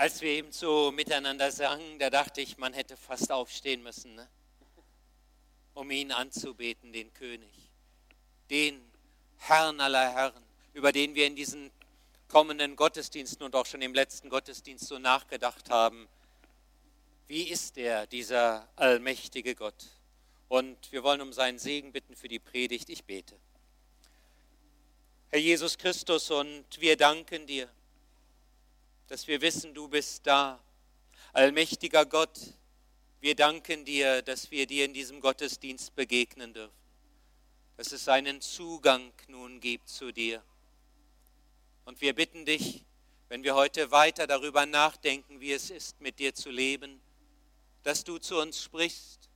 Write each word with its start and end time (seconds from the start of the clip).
Als 0.00 0.22
wir 0.22 0.30
eben 0.30 0.50
so 0.50 0.90
miteinander 0.92 1.52
sangen, 1.52 1.98
da 1.98 2.08
dachte 2.08 2.40
ich, 2.40 2.56
man 2.56 2.72
hätte 2.72 2.96
fast 2.96 3.30
aufstehen 3.30 3.82
müssen, 3.82 4.14
ne? 4.14 4.26
um 5.74 5.90
ihn 5.90 6.10
anzubeten, 6.10 6.90
den 6.90 7.12
König, 7.12 7.52
den 8.48 8.80
Herrn 9.36 9.78
aller 9.78 10.10
Herren, 10.10 10.42
über 10.72 10.90
den 10.90 11.14
wir 11.14 11.26
in 11.26 11.36
diesen 11.36 11.70
kommenden 12.28 12.76
Gottesdiensten 12.76 13.44
und 13.44 13.54
auch 13.54 13.66
schon 13.66 13.82
im 13.82 13.92
letzten 13.92 14.30
Gottesdienst 14.30 14.86
so 14.86 14.98
nachgedacht 14.98 15.68
haben. 15.68 16.08
Wie 17.26 17.50
ist 17.50 17.76
er, 17.76 18.06
dieser 18.06 18.66
allmächtige 18.76 19.54
Gott? 19.54 19.84
Und 20.48 20.78
wir 20.92 21.02
wollen 21.02 21.20
um 21.20 21.34
seinen 21.34 21.58
Segen 21.58 21.92
bitten 21.92 22.16
für 22.16 22.28
die 22.28 22.38
Predigt. 22.38 22.88
Ich 22.88 23.04
bete. 23.04 23.36
Herr 25.28 25.40
Jesus 25.40 25.76
Christus, 25.76 26.30
und 26.30 26.64
wir 26.78 26.96
danken 26.96 27.46
dir, 27.46 27.68
dass 29.10 29.26
wir 29.26 29.40
wissen, 29.40 29.74
du 29.74 29.88
bist 29.88 30.24
da. 30.24 30.60
Allmächtiger 31.32 32.06
Gott, 32.06 32.38
wir 33.18 33.34
danken 33.34 33.84
dir, 33.84 34.22
dass 34.22 34.52
wir 34.52 34.68
dir 34.68 34.84
in 34.84 34.94
diesem 34.94 35.20
Gottesdienst 35.20 35.96
begegnen 35.96 36.54
dürfen, 36.54 36.72
dass 37.76 37.90
es 37.90 38.06
einen 38.06 38.40
Zugang 38.40 39.12
nun 39.26 39.58
gibt 39.58 39.88
zu 39.88 40.12
dir. 40.12 40.44
Und 41.84 42.00
wir 42.00 42.14
bitten 42.14 42.46
dich, 42.46 42.84
wenn 43.28 43.42
wir 43.42 43.56
heute 43.56 43.90
weiter 43.90 44.28
darüber 44.28 44.64
nachdenken, 44.64 45.40
wie 45.40 45.52
es 45.52 45.70
ist, 45.70 46.00
mit 46.00 46.20
dir 46.20 46.32
zu 46.32 46.48
leben, 46.48 47.00
dass 47.82 48.04
du 48.04 48.18
zu 48.18 48.40
uns 48.40 48.62
sprichst 48.62 49.28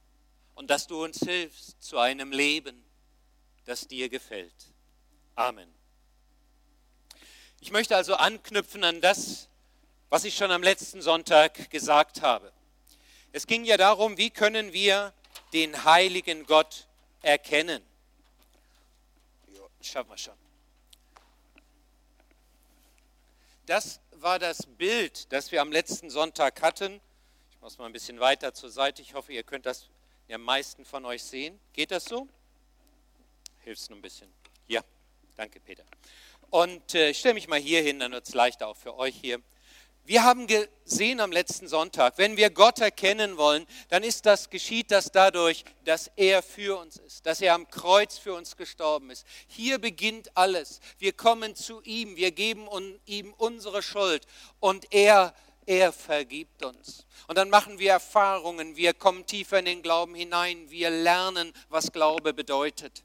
und 0.55 0.71
dass 0.71 0.87
du 0.87 1.03
uns 1.03 1.19
hilfst 1.19 1.83
zu 1.83 1.99
einem 1.99 2.31
Leben, 2.31 2.85
das 3.65 3.89
dir 3.89 4.09
gefällt. 4.09 4.73
Amen. 5.35 5.69
Ich 7.59 7.73
möchte 7.73 7.97
also 7.97 8.15
anknüpfen 8.15 8.85
an 8.85 9.01
das, 9.01 9.49
was 10.11 10.25
ich 10.25 10.37
schon 10.37 10.51
am 10.51 10.63
letzten 10.63 11.03
Sonntag 11.03 11.71
gesagt 11.71 12.23
habe. 12.23 12.53
Es 13.33 13.47
ging 13.47 13.65
ja 13.65 13.77
darum, 13.77 14.17
wie 14.17 14.31
können 14.31 14.73
wir 14.73 15.13
den 15.53 15.85
heiligen 15.85 16.47
Gott 16.47 16.87
erkennen. 17.23 17.83
Jo, 19.49 19.69
schaffen 19.81 20.11
wir 20.11 20.19
schon. 20.19 20.35
Das 23.67 24.01
war 24.13 24.39
das 24.39 24.67
Bild, 24.67 25.33
das 25.33 25.51
wir 25.51 25.63
am 25.63 25.73
letzten 25.73 26.11
Sonntag 26.11 26.61
hatten. 26.63 27.01
Ich 27.51 27.61
muss 27.61 27.79
mal 27.79 27.87
ein 27.87 27.93
bisschen 27.93 28.21
weiter 28.21 28.53
zur 28.53 28.71
Seite. 28.71 29.01
Ich 29.03 29.15
hoffe, 29.15 29.33
ihr 29.33 29.43
könnt 29.43 29.67
das 29.67 29.89
die 30.29 30.37
meisten 30.37 30.85
von 30.85 31.05
euch 31.05 31.23
sehen. 31.23 31.59
Geht 31.73 31.91
das 31.91 32.05
so? 32.05 32.29
Hilfst 33.61 33.91
du 33.91 33.95
ein 33.95 34.03
bisschen? 34.03 34.33
Ja, 34.69 34.83
danke 35.37 35.61
Peter. 35.61 35.85
Und 36.51 36.95
äh, 36.95 37.11
ich 37.11 37.19
stelle 37.19 37.35
mich 37.35 37.49
mal 37.49 37.59
hier 37.59 37.83
hin, 37.83 37.99
dann 37.99 38.13
wird 38.13 38.27
es 38.27 38.35
leichter 38.35 38.69
auch 38.69 38.77
für 38.77 38.97
euch 38.97 39.17
hier. 39.17 39.41
Wir 40.07 40.23
haben 40.23 40.47
gesehen 40.47 41.19
am 41.19 41.33
letzten 41.33 41.67
Sonntag, 41.67 42.19
wenn 42.19 42.37
wir 42.37 42.51
Gott 42.51 42.79
erkennen 42.79 43.39
wollen, 43.39 43.67
dann 43.89 44.03
ist 44.03 44.27
das, 44.27 44.51
geschieht 44.51 44.91
das 44.91 45.11
dadurch, 45.11 45.65
dass 45.85 46.11
er 46.17 46.43
für 46.43 46.79
uns 46.79 46.99
ist, 46.99 47.25
dass 47.25 47.41
er 47.41 47.55
am 47.55 47.71
Kreuz 47.71 48.19
für 48.19 48.35
uns 48.35 48.59
gestorben 48.59 49.09
ist. 49.09 49.25
Hier 49.47 49.79
beginnt 49.79 50.37
alles. 50.37 50.81
Wir 50.99 51.15
kommen 51.15 51.55
zu 51.55 51.81
ihm, 51.85 52.17
wir 52.17 52.33
geben 52.33 52.69
ihm 53.07 53.33
unsere 53.39 53.83
Schuld 53.83 54.27
und 54.61 54.93
er, 54.93 55.35
er 55.65 55.91
vergibt 55.91 56.63
uns. 56.63 57.07
Und 57.27 57.39
dann 57.39 57.49
machen 57.49 57.79
wir 57.79 57.93
Erfahrungen, 57.93 58.77
wir 58.77 58.93
kommen 58.93 59.25
tiefer 59.25 59.59
in 59.59 59.65
den 59.65 59.81
Glauben 59.81 60.15
hinein, 60.15 60.69
wir 60.69 60.91
lernen, 60.91 61.51
was 61.71 61.93
Glaube 61.93 62.35
bedeutet. 62.35 63.05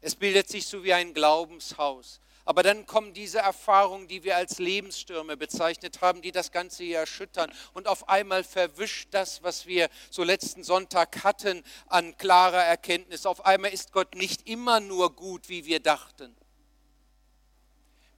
Es 0.00 0.14
bildet 0.16 0.48
sich 0.48 0.66
so 0.66 0.84
wie 0.84 0.94
ein 0.94 1.12
Glaubenshaus. 1.12 2.20
Aber 2.44 2.62
dann 2.62 2.86
kommen 2.86 3.14
diese 3.14 3.38
Erfahrungen, 3.38 4.06
die 4.06 4.22
wir 4.22 4.36
als 4.36 4.58
Lebensstürme 4.58 5.36
bezeichnet 5.36 6.02
haben, 6.02 6.20
die 6.20 6.32
das 6.32 6.52
Ganze 6.52 6.84
hier 6.84 6.98
erschüttern. 6.98 7.50
Und 7.72 7.88
auf 7.88 8.08
einmal 8.08 8.44
verwischt 8.44 9.08
das, 9.12 9.42
was 9.42 9.66
wir 9.66 9.88
so 10.10 10.22
letzten 10.24 10.62
Sonntag 10.62 11.24
hatten 11.24 11.64
an 11.86 12.16
klarer 12.18 12.62
Erkenntnis. 12.62 13.24
Auf 13.24 13.46
einmal 13.46 13.72
ist 13.72 13.92
Gott 13.92 14.14
nicht 14.14 14.46
immer 14.46 14.80
nur 14.80 15.16
gut, 15.16 15.48
wie 15.48 15.64
wir 15.64 15.80
dachten. 15.80 16.36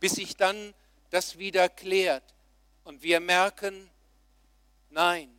Bis 0.00 0.14
sich 0.14 0.36
dann 0.36 0.74
das 1.10 1.38
wieder 1.38 1.68
klärt 1.68 2.34
und 2.82 3.02
wir 3.02 3.20
merken, 3.20 3.88
nein, 4.90 5.35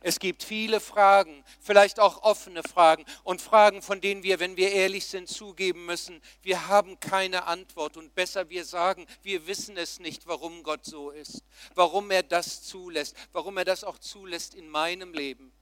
es 0.00 0.18
gibt 0.18 0.42
viele 0.42 0.80
Fragen, 0.80 1.44
vielleicht 1.60 1.98
auch 2.00 2.22
offene 2.22 2.62
Fragen 2.62 3.04
und 3.24 3.40
Fragen, 3.40 3.82
von 3.82 4.00
denen 4.00 4.22
wir, 4.22 4.40
wenn 4.40 4.56
wir 4.56 4.72
ehrlich 4.72 5.06
sind, 5.06 5.28
zugeben 5.28 5.86
müssen, 5.86 6.20
wir 6.42 6.68
haben 6.68 7.00
keine 7.00 7.44
Antwort 7.46 7.96
und 7.96 8.14
besser 8.14 8.48
wir 8.50 8.64
sagen, 8.64 9.06
wir 9.22 9.46
wissen 9.46 9.76
es 9.76 9.98
nicht, 9.98 10.26
warum 10.26 10.62
Gott 10.62 10.84
so 10.84 11.10
ist, 11.10 11.42
warum 11.74 12.10
er 12.10 12.22
das 12.22 12.62
zulässt, 12.62 13.16
warum 13.32 13.56
er 13.56 13.64
das 13.64 13.84
auch 13.84 13.98
zulässt 13.98 14.54
in 14.54 14.68
meinem 14.68 15.12
Leben. 15.14 15.52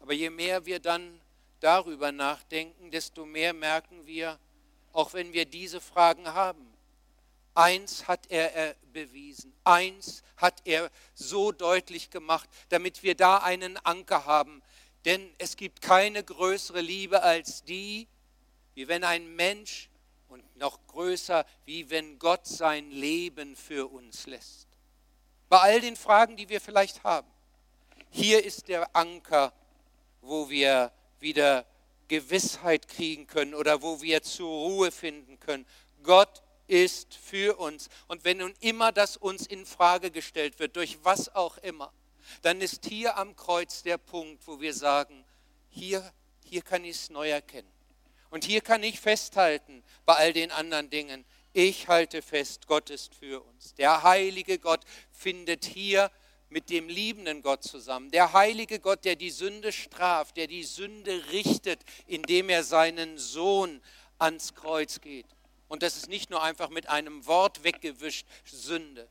Aber 0.00 0.12
je 0.12 0.30
mehr 0.30 0.66
wir 0.66 0.80
dann 0.80 1.20
darüber 1.60 2.12
nachdenken, 2.12 2.90
desto 2.90 3.24
mehr 3.24 3.54
merken 3.54 4.06
wir, 4.06 4.38
auch 4.92 5.14
wenn 5.14 5.32
wir 5.32 5.46
diese 5.46 5.80
Fragen 5.80 6.34
haben, 6.34 6.73
Eins 7.54 8.08
hat 8.08 8.30
er 8.30 8.74
bewiesen, 8.92 9.52
eins 9.62 10.22
hat 10.36 10.62
er 10.64 10.90
so 11.14 11.52
deutlich 11.52 12.10
gemacht, 12.10 12.48
damit 12.68 13.02
wir 13.02 13.14
da 13.14 13.38
einen 13.38 13.76
Anker 13.78 14.26
haben. 14.26 14.62
Denn 15.04 15.34
es 15.38 15.56
gibt 15.56 15.82
keine 15.82 16.24
größere 16.24 16.80
Liebe 16.80 17.22
als 17.22 17.62
die, 17.64 18.08
wie 18.74 18.88
wenn 18.88 19.04
ein 19.04 19.36
Mensch 19.36 19.88
und 20.28 20.56
noch 20.56 20.78
größer, 20.88 21.46
wie 21.64 21.90
wenn 21.90 22.18
Gott 22.18 22.46
sein 22.46 22.90
Leben 22.90 23.54
für 23.54 23.90
uns 23.90 24.26
lässt. 24.26 24.66
Bei 25.48 25.60
all 25.60 25.80
den 25.80 25.96
Fragen, 25.96 26.36
die 26.36 26.48
wir 26.48 26.60
vielleicht 26.60 27.04
haben. 27.04 27.28
Hier 28.10 28.44
ist 28.44 28.68
der 28.68 28.94
Anker, 28.96 29.52
wo 30.22 30.48
wir 30.48 30.90
wieder 31.20 31.66
Gewissheit 32.08 32.88
kriegen 32.88 33.26
können 33.26 33.54
oder 33.54 33.82
wo 33.82 34.00
wir 34.00 34.22
zur 34.22 34.48
Ruhe 34.48 34.90
finden 34.90 35.38
können. 35.38 35.66
Gott 36.02 36.43
ist 36.66 37.14
für 37.14 37.58
uns. 37.58 37.88
Und 38.08 38.24
wenn 38.24 38.38
nun 38.38 38.54
immer 38.60 38.92
das 38.92 39.16
uns 39.16 39.46
in 39.46 39.66
Frage 39.66 40.10
gestellt 40.10 40.58
wird, 40.58 40.76
durch 40.76 40.98
was 41.02 41.34
auch 41.34 41.58
immer, 41.58 41.92
dann 42.42 42.60
ist 42.60 42.86
hier 42.86 43.16
am 43.16 43.36
Kreuz 43.36 43.82
der 43.82 43.98
Punkt, 43.98 44.46
wo 44.46 44.60
wir 44.60 44.74
sagen, 44.74 45.24
hier, 45.68 46.12
hier 46.44 46.62
kann 46.62 46.84
ich 46.84 46.96
es 46.96 47.10
neu 47.10 47.30
erkennen. 47.30 47.68
Und 48.30 48.44
hier 48.44 48.60
kann 48.60 48.82
ich 48.82 49.00
festhalten 49.00 49.84
bei 50.04 50.14
all 50.14 50.32
den 50.32 50.50
anderen 50.50 50.90
Dingen. 50.90 51.24
Ich 51.52 51.86
halte 51.86 52.20
fest, 52.20 52.66
Gott 52.66 52.90
ist 52.90 53.14
für 53.14 53.42
uns. 53.42 53.74
Der 53.74 54.02
heilige 54.02 54.58
Gott 54.58 54.80
findet 55.12 55.64
hier 55.64 56.10
mit 56.48 56.70
dem 56.70 56.88
liebenden 56.88 57.42
Gott 57.42 57.62
zusammen. 57.62 58.10
Der 58.10 58.32
heilige 58.32 58.80
Gott, 58.80 59.04
der 59.04 59.16
die 59.16 59.30
Sünde 59.30 59.72
straft, 59.72 60.36
der 60.36 60.46
die 60.46 60.64
Sünde 60.64 61.30
richtet, 61.30 61.80
indem 62.06 62.48
er 62.48 62.64
seinen 62.64 63.18
Sohn 63.18 63.80
ans 64.18 64.54
Kreuz 64.54 65.00
geht. 65.00 65.26
Und 65.68 65.82
das 65.82 65.96
ist 65.96 66.08
nicht 66.08 66.30
nur 66.30 66.42
einfach 66.42 66.68
mit 66.68 66.88
einem 66.88 67.26
Wort 67.26 67.64
weggewischt 67.64 68.26
Sünde, 68.44 69.08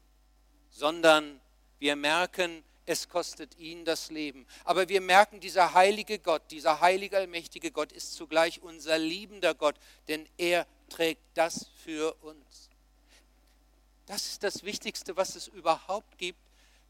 sondern 0.70 1.42
wir 1.80 1.96
merken, 1.96 2.64
es 2.86 3.08
kostet 3.08 3.58
ihn 3.58 3.86
das 3.86 4.12
Leben. 4.12 4.46
Aber 4.66 4.90
wir 4.90 5.02
merken, 5.02 5.40
dieser 5.40 5.74
heilige 5.74 6.20
Gott, 6.20 6.44
dieser 6.52 6.82
heilige, 6.82 7.18
allmächtige 7.18 7.72
Gott 7.72 7.92
ist 7.92 8.14
zugleich 8.14 8.62
unser 8.62 8.98
liebender 8.98 9.54
Gott, 9.54 9.76
denn 10.08 10.28
er 10.38 10.68
trägt 10.90 11.22
das 11.34 11.68
für 11.84 12.14
uns. 12.22 12.70
Das 14.06 14.26
ist 14.26 14.44
das 14.44 14.64
Wichtigste, 14.64 15.16
was 15.16 15.36
es 15.36 15.48
überhaupt 15.48 16.18
gibt 16.18 16.40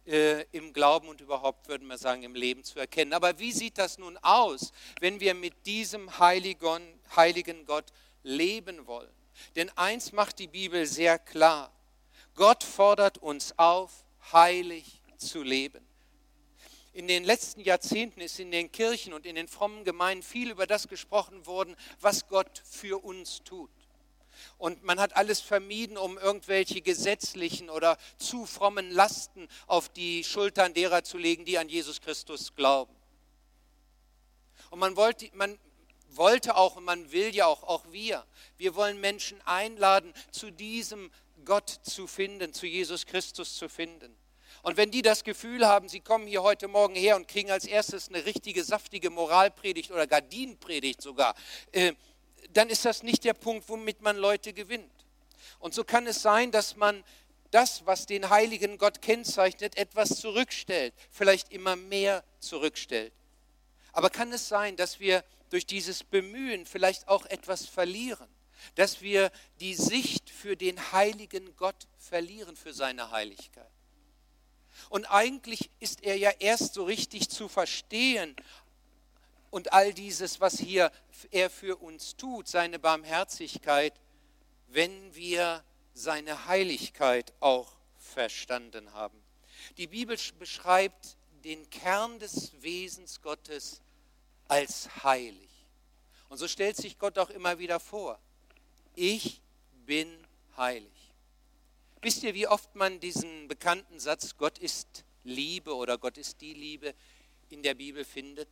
äh, 0.07 0.43
im 0.51 0.73
Glauben 0.73 1.07
und 1.07 1.21
überhaupt, 1.21 1.67
würden 1.67 1.87
wir 1.87 1.97
sagen, 1.97 2.23
im 2.23 2.33
Leben 2.33 2.63
zu 2.63 2.79
erkennen. 2.79 3.13
Aber 3.13 3.37
wie 3.37 3.51
sieht 3.51 3.77
das 3.77 3.97
nun 3.97 4.17
aus, 4.17 4.73
wenn 4.99 5.19
wir 5.19 5.35
mit 5.35 5.53
diesem 5.65 6.17
heiligen, 6.19 6.81
heiligen 7.15 7.65
Gott 7.65 7.85
leben 8.23 8.87
wollen? 8.87 9.22
Denn 9.55 9.69
eins 9.77 10.11
macht 10.11 10.39
die 10.39 10.47
Bibel 10.47 10.85
sehr 10.85 11.19
klar. 11.19 11.71
Gott 12.35 12.63
fordert 12.63 13.17
uns 13.17 13.57
auf, 13.57 14.05
heilig 14.31 15.01
zu 15.17 15.43
leben. 15.43 15.85
In 16.93 17.07
den 17.07 17.23
letzten 17.23 17.61
Jahrzehnten 17.61 18.21
ist 18.21 18.39
in 18.39 18.51
den 18.51 18.71
Kirchen 18.71 19.13
und 19.13 19.25
in 19.25 19.35
den 19.35 19.47
frommen 19.47 19.83
Gemeinden 19.83 20.23
viel 20.23 20.51
über 20.51 20.67
das 20.67 20.87
gesprochen 20.87 21.45
worden, 21.47 21.75
was 21.99 22.27
Gott 22.27 22.61
für 22.65 23.03
uns 23.03 23.43
tut. 23.43 23.71
Und 24.57 24.83
man 24.83 24.99
hat 24.99 25.15
alles 25.15 25.39
vermieden, 25.41 25.97
um 25.97 26.17
irgendwelche 26.17 26.81
gesetzlichen 26.81 27.69
oder 27.69 27.97
zu 28.17 28.45
frommen 28.45 28.91
Lasten 28.91 29.47
auf 29.67 29.89
die 29.89 30.23
Schultern 30.23 30.73
derer 30.73 31.03
zu 31.03 31.17
legen, 31.17 31.45
die 31.45 31.57
an 31.57 31.69
Jesus 31.69 32.01
Christus 32.01 32.55
glauben. 32.55 32.93
Und 34.69 34.79
man, 34.79 34.95
wollte, 34.95 35.29
man 35.33 35.57
wollte 36.17 36.55
auch 36.55 36.75
und 36.75 36.83
man 36.83 37.11
will 37.11 37.35
ja 37.35 37.45
auch, 37.45 37.63
auch 37.63 37.83
wir, 37.91 38.25
wir 38.57 38.75
wollen 38.75 38.99
Menschen 38.99 39.41
einladen, 39.45 40.13
zu 40.31 40.51
diesem 40.51 41.11
Gott 41.45 41.69
zu 41.83 42.07
finden, 42.07 42.53
zu 42.53 42.65
Jesus 42.65 43.05
Christus 43.05 43.55
zu 43.55 43.69
finden. 43.69 44.15
Und 44.61 44.77
wenn 44.77 44.91
die 44.91 45.01
das 45.01 45.23
Gefühl 45.23 45.67
haben, 45.67 45.89
sie 45.89 45.99
kommen 45.99 46.25
hier 46.25 46.41
heute 46.41 46.67
Morgen 46.67 46.95
her 46.95 47.15
und 47.15 47.27
kriegen 47.27 47.51
als 47.51 47.65
erstes 47.65 48.07
eine 48.07 48.25
richtige, 48.25 48.63
saftige 48.63 49.09
Moralpredigt 49.09 49.91
oder 49.91 50.07
Gardinenpredigt 50.07 51.01
sogar, 51.01 51.35
äh, 51.71 51.93
dann 52.51 52.69
ist 52.69 52.85
das 52.85 53.03
nicht 53.03 53.23
der 53.23 53.33
Punkt, 53.33 53.67
womit 53.67 54.01
man 54.01 54.15
Leute 54.15 54.53
gewinnt. 54.53 54.91
Und 55.59 55.73
so 55.73 55.83
kann 55.83 56.07
es 56.07 56.21
sein, 56.21 56.51
dass 56.51 56.75
man 56.75 57.03
das, 57.51 57.85
was 57.85 58.05
den 58.05 58.29
heiligen 58.29 58.77
Gott 58.77 59.01
kennzeichnet, 59.01 59.77
etwas 59.77 60.19
zurückstellt, 60.19 60.93
vielleicht 61.11 61.51
immer 61.51 61.75
mehr 61.75 62.23
zurückstellt. 62.39 63.13
Aber 63.91 64.09
kann 64.09 64.31
es 64.31 64.47
sein, 64.47 64.75
dass 64.75 64.99
wir 64.99 65.23
durch 65.53 65.67
dieses 65.67 66.03
Bemühen 66.03 66.65
vielleicht 66.65 67.07
auch 67.07 67.27
etwas 67.27 67.67
verlieren? 67.67 68.27
Dass 68.73 69.01
wir 69.01 69.31
die 69.59 69.75
Sicht 69.75 70.31
für 70.31 70.57
den 70.57 70.91
heiligen 70.91 71.55
Gott 71.57 71.87
verlieren, 71.99 72.55
für 72.55 72.73
seine 72.73 73.11
Heiligkeit? 73.11 73.69
Und 74.89 75.05
eigentlich 75.05 75.69
ist 75.79 76.03
er 76.03 76.17
ja 76.17 76.31
erst 76.39 76.73
so 76.73 76.85
richtig 76.85 77.29
zu 77.29 77.47
verstehen 77.47 78.35
und 79.51 79.73
all 79.73 79.93
dieses, 79.93 80.41
was 80.41 80.57
hier 80.57 80.91
er 81.29 81.51
für 81.51 81.75
uns 81.75 82.15
tut, 82.15 82.47
seine 82.47 82.79
Barmherzigkeit, 82.79 83.93
wenn 84.69 85.13
wir 85.13 85.63
seine 85.93 86.47
Heiligkeit 86.47 87.31
auch 87.39 87.71
verstanden 87.99 88.91
haben. 88.93 89.21
Die 89.77 89.85
Bibel 89.85 90.17
beschreibt 90.39 91.15
den 91.43 91.69
Kern 91.69 92.17
des 92.17 92.53
Wesens 92.63 93.21
Gottes 93.21 93.81
als 94.53 94.87
heilig. 95.03 95.49
Und 96.29 96.37
so 96.37 96.47
stellt 96.47 96.77
sich 96.77 96.99
Gott 96.99 97.17
auch 97.17 97.31
immer 97.31 97.57
wieder 97.57 97.79
vor. 97.79 98.19
Ich 98.93 99.41
bin 99.87 100.07
heilig. 100.55 100.91
Wisst 102.03 102.21
ihr, 102.21 102.35
wie 102.35 102.47
oft 102.47 102.75
man 102.75 102.99
diesen 102.99 103.47
bekannten 103.47 103.99
Satz, 103.99 104.37
Gott 104.37 104.59
ist 104.59 105.05
Liebe 105.23 105.73
oder 105.73 105.97
Gott 105.97 106.19
ist 106.19 106.39
die 106.41 106.53
Liebe, 106.53 106.93
in 107.49 107.63
der 107.63 107.73
Bibel 107.73 108.05
findet? 108.05 108.47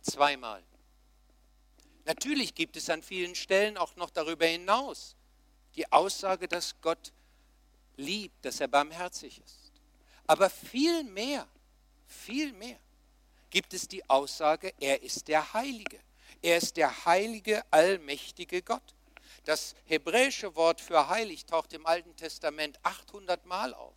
Zweimal. 0.00 0.62
Natürlich 2.06 2.54
gibt 2.54 2.78
es 2.78 2.88
an 2.88 3.02
vielen 3.02 3.34
Stellen 3.34 3.76
auch 3.76 3.96
noch 3.96 4.08
darüber 4.08 4.46
hinaus 4.46 5.14
die 5.76 5.92
Aussage, 5.92 6.48
dass 6.48 6.80
Gott 6.80 7.12
liebt, 7.98 8.42
dass 8.46 8.60
er 8.60 8.68
barmherzig 8.68 9.42
ist. 9.44 9.72
Aber 10.26 10.48
viel 10.48 11.04
mehr, 11.04 11.46
viel 12.10 12.52
mehr 12.52 12.78
gibt 13.50 13.74
es 13.74 13.88
die 13.88 14.08
Aussage, 14.08 14.72
er 14.78 15.02
ist 15.02 15.28
der 15.28 15.52
Heilige. 15.54 16.00
Er 16.42 16.58
ist 16.58 16.76
der 16.76 17.04
heilige, 17.04 17.64
allmächtige 17.70 18.62
Gott. 18.62 18.94
Das 19.44 19.74
hebräische 19.84 20.54
Wort 20.54 20.80
für 20.80 21.08
heilig 21.08 21.46
taucht 21.46 21.72
im 21.72 21.86
Alten 21.86 22.14
Testament 22.16 22.78
800 22.82 23.46
Mal 23.46 23.74
auf 23.74 23.94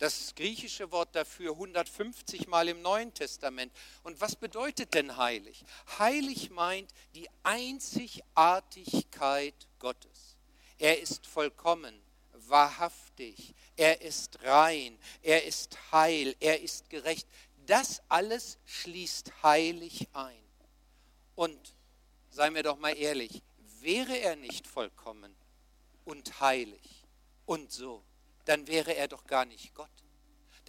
das 0.00 0.34
griechische 0.34 0.90
Wort 0.92 1.14
dafür 1.14 1.52
150 1.52 2.48
Mal 2.48 2.68
im 2.68 2.82
Neuen 2.82 3.14
Testament. 3.14 3.70
Und 4.02 4.20
was 4.20 4.34
bedeutet 4.34 4.94
denn 4.94 5.16
heilig? 5.18 5.64
Heilig 5.98 6.50
meint 6.50 6.90
die 7.14 7.28
Einzigartigkeit 7.42 9.54
Gottes. 9.78 10.38
Er 10.78 11.00
ist 11.00 11.26
vollkommen, 11.26 12.00
wahrhaftig, 12.32 13.54
er 13.76 14.00
ist 14.00 14.42
rein, 14.42 14.98
er 15.22 15.44
ist 15.44 15.76
heil, 15.92 16.34
er 16.40 16.62
ist 16.62 16.88
gerecht. 16.88 17.28
Das 17.70 18.02
alles 18.08 18.58
schließt 18.64 19.44
heilig 19.44 20.08
ein. 20.12 20.42
Und 21.36 21.76
seien 22.28 22.56
wir 22.56 22.64
doch 22.64 22.80
mal 22.80 22.98
ehrlich, 22.98 23.44
wäre 23.78 24.18
er 24.18 24.34
nicht 24.34 24.66
vollkommen 24.66 25.32
und 26.04 26.40
heilig 26.40 27.06
und 27.46 27.70
so, 27.70 28.02
dann 28.44 28.66
wäre 28.66 28.96
er 28.96 29.06
doch 29.06 29.24
gar 29.24 29.44
nicht 29.44 29.72
Gott. 29.76 29.88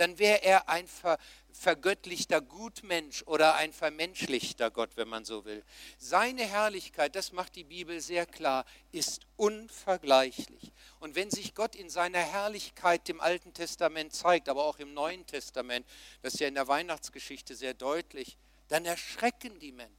Dann 0.01 0.17
wäre 0.17 0.41
er 0.43 0.67
ein 0.67 0.87
ver 0.87 1.19
vergöttlichter 1.53 2.41
Gutmensch 2.41 3.21
oder 3.27 3.53
ein 3.55 3.71
vermenschlichter 3.71 4.71
Gott, 4.71 4.95
wenn 4.95 5.07
man 5.07 5.25
so 5.25 5.45
will. 5.45 5.63
Seine 5.99 6.43
Herrlichkeit, 6.43 7.15
das 7.15 7.33
macht 7.33 7.55
die 7.55 7.65
Bibel 7.65 8.01
sehr 8.01 8.25
klar, 8.25 8.65
ist 8.91 9.27
unvergleichlich. 9.35 10.71
Und 10.99 11.13
wenn 11.13 11.29
sich 11.29 11.53
Gott 11.53 11.75
in 11.75 11.91
seiner 11.91 12.17
Herrlichkeit 12.19 13.07
dem 13.07 13.19
Alten 13.19 13.53
Testament 13.53 14.15
zeigt, 14.15 14.49
aber 14.49 14.63
auch 14.63 14.79
im 14.79 14.95
Neuen 14.95 15.27
Testament, 15.27 15.85
das 16.23 16.33
ist 16.33 16.39
ja 16.39 16.47
in 16.47 16.55
der 16.55 16.67
Weihnachtsgeschichte 16.67 17.53
sehr 17.53 17.75
deutlich, 17.75 18.37
dann 18.69 18.85
erschrecken 18.85 19.59
die 19.59 19.71
Menschen. 19.71 19.95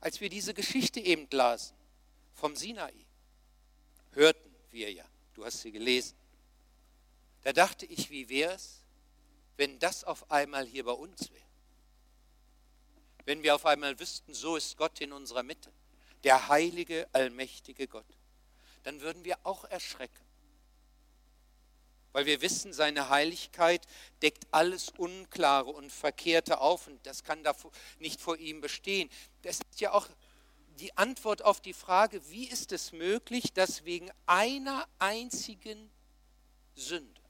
Als 0.00 0.22
wir 0.22 0.30
diese 0.30 0.54
Geschichte 0.54 1.00
eben 1.00 1.28
lasen 1.32 1.76
vom 2.32 2.56
Sinai, 2.56 2.94
hörten 4.12 4.54
wir 4.70 4.90
ja, 4.90 5.04
Du 5.34 5.44
hast 5.44 5.60
sie 5.60 5.72
gelesen. 5.72 6.21
Da 7.42 7.52
dachte 7.52 7.86
ich, 7.86 8.10
wie 8.10 8.28
wäre 8.28 8.54
es, 8.54 8.82
wenn 9.56 9.78
das 9.78 10.04
auf 10.04 10.30
einmal 10.30 10.64
hier 10.66 10.84
bei 10.84 10.92
uns 10.92 11.30
wäre? 11.30 11.42
Wenn 13.24 13.42
wir 13.42 13.54
auf 13.54 13.66
einmal 13.66 13.98
wüssten, 13.98 14.34
so 14.34 14.56
ist 14.56 14.76
Gott 14.76 15.00
in 15.00 15.12
unserer 15.12 15.42
Mitte, 15.42 15.72
der 16.24 16.48
heilige, 16.48 17.08
allmächtige 17.12 17.86
Gott, 17.88 18.06
dann 18.84 19.00
würden 19.00 19.24
wir 19.24 19.38
auch 19.44 19.64
erschrecken. 19.64 20.24
Weil 22.12 22.26
wir 22.26 22.42
wissen, 22.42 22.72
seine 22.72 23.08
Heiligkeit 23.08 23.86
deckt 24.20 24.46
alles 24.50 24.90
Unklare 24.90 25.70
und 25.70 25.90
Verkehrte 25.90 26.60
auf 26.60 26.86
und 26.86 27.04
das 27.06 27.24
kann 27.24 27.42
da 27.42 27.56
nicht 28.00 28.20
vor 28.20 28.36
ihm 28.36 28.60
bestehen. 28.60 29.08
Das 29.42 29.60
ist 29.70 29.80
ja 29.80 29.92
auch 29.92 30.08
die 30.78 30.96
Antwort 30.96 31.42
auf 31.42 31.60
die 31.60 31.72
Frage, 31.72 32.28
wie 32.30 32.48
ist 32.48 32.72
es 32.72 32.92
möglich, 32.92 33.52
dass 33.52 33.84
wegen 33.84 34.10
einer 34.26 34.86
einzigen 34.98 35.90
Sünde 36.74 37.21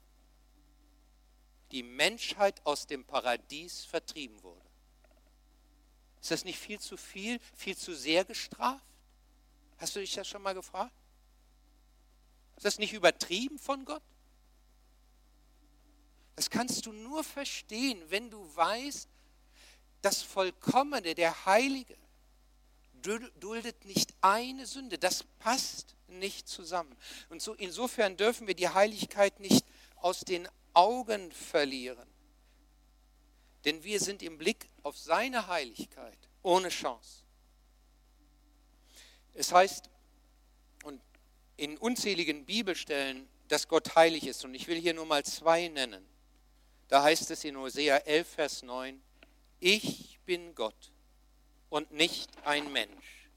die 1.72 1.82
Menschheit 1.82 2.64
aus 2.64 2.86
dem 2.86 3.04
Paradies 3.04 3.84
vertrieben 3.84 4.40
wurde. 4.42 4.60
Ist 6.20 6.30
das 6.30 6.44
nicht 6.44 6.58
viel 6.58 6.78
zu 6.78 6.96
viel, 6.96 7.40
viel 7.56 7.76
zu 7.76 7.94
sehr 7.94 8.24
gestraft? 8.24 8.84
Hast 9.78 9.96
du 9.96 10.00
dich 10.00 10.14
das 10.14 10.28
schon 10.28 10.42
mal 10.42 10.54
gefragt? 10.54 10.94
Ist 12.56 12.64
das 12.64 12.78
nicht 12.78 12.92
übertrieben 12.92 13.58
von 13.58 13.84
Gott? 13.84 14.02
Das 16.36 16.48
kannst 16.48 16.86
du 16.86 16.92
nur 16.92 17.24
verstehen, 17.24 18.00
wenn 18.08 18.30
du 18.30 18.54
weißt, 18.54 19.08
das 20.02 20.22
Vollkommene, 20.22 21.14
der 21.14 21.46
Heilige, 21.46 21.96
duldet 23.02 23.84
nicht 23.84 24.14
eine 24.20 24.66
Sünde. 24.66 24.98
Das 24.98 25.24
passt 25.40 25.96
nicht 26.06 26.48
zusammen. 26.48 26.96
Und 27.30 27.42
so, 27.42 27.54
insofern 27.54 28.16
dürfen 28.16 28.46
wir 28.46 28.54
die 28.54 28.69
Heiligkeit 28.69 29.40
nicht 29.40 29.64
aus 29.96 30.20
den 30.20 30.48
Augen 30.74 31.30
verlieren. 31.32 32.08
Denn 33.64 33.82
wir 33.84 34.00
sind 34.00 34.22
im 34.22 34.38
Blick 34.38 34.69
auf 34.82 34.98
seine 34.98 35.46
Heiligkeit 35.46 36.19
ohne 36.42 36.69
Chance. 36.69 37.22
Es 39.34 39.52
heißt 39.52 39.88
und 40.84 41.00
in 41.56 41.78
unzähligen 41.78 42.44
Bibelstellen, 42.44 43.28
dass 43.48 43.69
Gott 43.69 43.94
heilig 43.94 44.26
ist. 44.26 44.44
Und 44.44 44.55
ich 44.55 44.67
will 44.67 44.79
hier 44.79 44.94
nur 44.94 45.06
mal 45.06 45.24
zwei 45.24 45.69
nennen. 45.69 46.06
Da 46.88 47.02
heißt 47.02 47.31
es 47.31 47.44
in 47.44 47.56
Hosea 47.56 47.98
11, 47.98 48.29
Vers 48.29 48.62
9, 48.62 49.00
ich 49.60 50.19
bin 50.26 50.55
Gott 50.55 50.93
und 51.70 51.91
nicht 51.93 52.31
ein 52.44 52.70
Mensch 52.72 53.31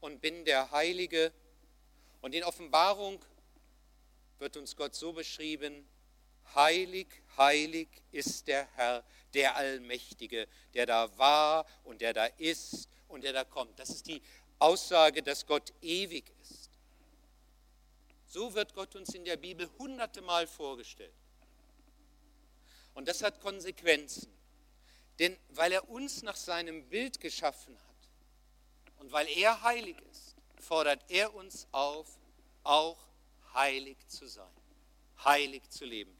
und 0.00 0.20
bin 0.20 0.44
der 0.44 0.70
Heilige. 0.72 1.32
Und 2.20 2.34
in 2.34 2.44
Offenbarung 2.44 3.24
wird 4.38 4.56
uns 4.56 4.76
Gott 4.76 4.94
so 4.94 5.12
beschrieben, 5.12 5.88
heilig, 6.54 7.06
heilig 7.36 7.88
ist 8.12 8.46
der 8.46 8.68
Herr, 8.74 9.04
der 9.34 9.56
Allmächtige, 9.56 10.48
der 10.74 10.86
da 10.86 11.16
war 11.18 11.66
und 11.84 12.00
der 12.00 12.12
da 12.12 12.26
ist 12.38 12.88
und 13.08 13.24
der 13.24 13.32
da 13.32 13.44
kommt. 13.44 13.78
Das 13.78 13.90
ist 13.90 14.06
die 14.06 14.22
Aussage, 14.58 15.22
dass 15.22 15.46
Gott 15.46 15.72
ewig 15.82 16.32
ist. 16.42 16.70
So 18.26 18.54
wird 18.54 18.74
Gott 18.74 18.94
uns 18.96 19.14
in 19.14 19.24
der 19.24 19.36
Bibel 19.36 19.70
hunderte 19.78 20.20
Mal 20.20 20.46
vorgestellt. 20.46 21.14
Und 22.94 23.08
das 23.08 23.22
hat 23.22 23.40
Konsequenzen. 23.40 24.32
Denn 25.18 25.36
weil 25.50 25.72
er 25.72 25.88
uns 25.88 26.22
nach 26.22 26.36
seinem 26.36 26.88
Bild 26.88 27.20
geschaffen 27.20 27.76
hat 27.76 27.88
und 28.98 29.12
weil 29.12 29.28
er 29.28 29.62
heilig 29.62 29.96
ist, 30.12 30.36
fordert 30.60 31.04
er 31.08 31.34
uns 31.34 31.66
auf, 31.72 32.18
auch 32.62 32.98
heilig 33.54 33.96
zu 34.08 34.26
sein, 34.26 34.50
heilig 35.24 35.68
zu 35.70 35.84
leben. 35.84 36.17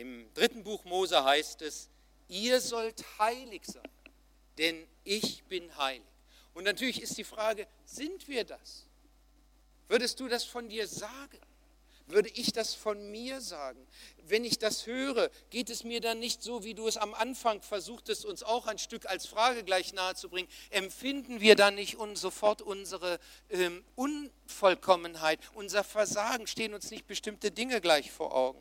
Im 0.00 0.32
dritten 0.32 0.64
Buch 0.64 0.82
Mose 0.84 1.22
heißt 1.22 1.60
es, 1.60 1.90
ihr 2.26 2.58
sollt 2.62 3.04
heilig 3.18 3.60
sein, 3.66 3.90
denn 4.56 4.86
ich 5.04 5.44
bin 5.44 5.76
heilig. 5.76 6.00
Und 6.54 6.64
natürlich 6.64 7.02
ist 7.02 7.18
die 7.18 7.24
Frage, 7.24 7.66
sind 7.84 8.26
wir 8.26 8.44
das? 8.44 8.86
Würdest 9.88 10.18
du 10.18 10.26
das 10.26 10.44
von 10.44 10.70
dir 10.70 10.88
sagen? 10.88 11.38
würde 12.06 12.28
ich 12.30 12.52
das 12.52 12.74
von 12.74 13.12
mir 13.12 13.40
sagen. 13.40 13.86
Wenn 14.24 14.44
ich 14.44 14.58
das 14.58 14.86
höre, 14.86 15.30
geht 15.50 15.70
es 15.70 15.84
mir 15.84 16.00
dann 16.00 16.18
nicht 16.18 16.42
so, 16.42 16.64
wie 16.64 16.74
du 16.74 16.88
es 16.88 16.96
am 16.96 17.14
Anfang 17.14 17.62
versuchtest, 17.62 18.24
uns 18.24 18.42
auch 18.42 18.66
ein 18.66 18.78
Stück 18.78 19.06
als 19.06 19.26
Frage 19.26 19.62
gleich 19.62 19.92
nahezubringen. 19.92 20.50
Empfinden 20.70 21.40
wir 21.40 21.54
dann 21.54 21.76
nicht 21.76 21.98
sofort 22.14 22.62
unsere 22.62 23.20
ähm, 23.48 23.84
Unvollkommenheit, 23.94 25.38
unser 25.54 25.84
Versagen, 25.84 26.48
stehen 26.48 26.74
uns 26.74 26.90
nicht 26.90 27.06
bestimmte 27.06 27.52
Dinge 27.52 27.80
gleich 27.80 28.10
vor 28.10 28.34
Augen? 28.34 28.60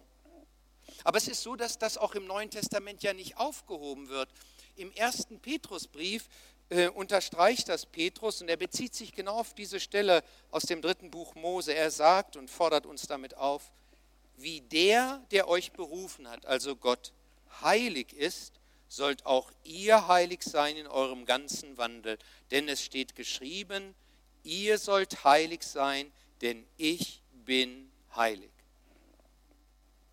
Aber 1.03 1.17
es 1.17 1.27
ist 1.27 1.43
so, 1.43 1.55
dass 1.55 1.77
das 1.77 1.97
auch 1.97 2.15
im 2.15 2.25
Neuen 2.25 2.49
Testament 2.49 3.03
ja 3.03 3.13
nicht 3.13 3.37
aufgehoben 3.37 4.09
wird. 4.09 4.29
Im 4.75 4.91
ersten 4.93 5.39
Petrusbrief 5.39 6.27
äh, 6.69 6.87
unterstreicht 6.89 7.69
das 7.69 7.85
Petrus 7.85 8.41
und 8.41 8.49
er 8.49 8.57
bezieht 8.57 8.93
sich 8.93 9.13
genau 9.13 9.39
auf 9.39 9.53
diese 9.53 9.79
Stelle 9.79 10.23
aus 10.51 10.63
dem 10.63 10.81
dritten 10.81 11.11
Buch 11.11 11.35
Mose. 11.35 11.73
Er 11.73 11.91
sagt 11.91 12.35
und 12.35 12.49
fordert 12.49 12.85
uns 12.85 13.07
damit 13.07 13.35
auf, 13.35 13.71
wie 14.37 14.61
der, 14.61 15.21
der 15.31 15.47
euch 15.47 15.71
berufen 15.71 16.29
hat, 16.29 16.45
also 16.45 16.75
Gott, 16.75 17.11
heilig 17.61 18.13
ist, 18.13 18.53
sollt 18.87 19.25
auch 19.25 19.51
ihr 19.63 20.07
heilig 20.07 20.43
sein 20.43 20.75
in 20.77 20.87
eurem 20.87 21.25
ganzen 21.25 21.77
Wandel. 21.77 22.17
Denn 22.51 22.67
es 22.67 22.83
steht 22.83 23.15
geschrieben, 23.15 23.93
ihr 24.43 24.77
sollt 24.77 25.23
heilig 25.23 25.63
sein, 25.63 26.11
denn 26.41 26.65
ich 26.77 27.21
bin 27.45 27.91
heilig. 28.15 28.49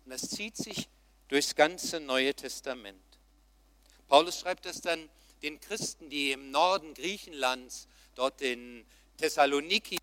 Und 0.07 0.11
das 0.11 0.29
zieht 0.29 0.55
sich 0.55 0.87
durchs 1.27 1.53
ganze 1.53 1.99
Neue 1.99 2.33
Testament. 2.33 3.03
Paulus 4.07 4.39
schreibt 4.39 4.65
das 4.65 4.79
dann 4.79 5.09
den 5.41 5.59
Christen, 5.59 6.09
die 6.09 6.31
im 6.31 6.49
Norden 6.49 6.93
Griechenlands, 6.93 7.89
dort 8.15 8.41
in 8.41 8.85
Thessaloniki, 9.17 9.97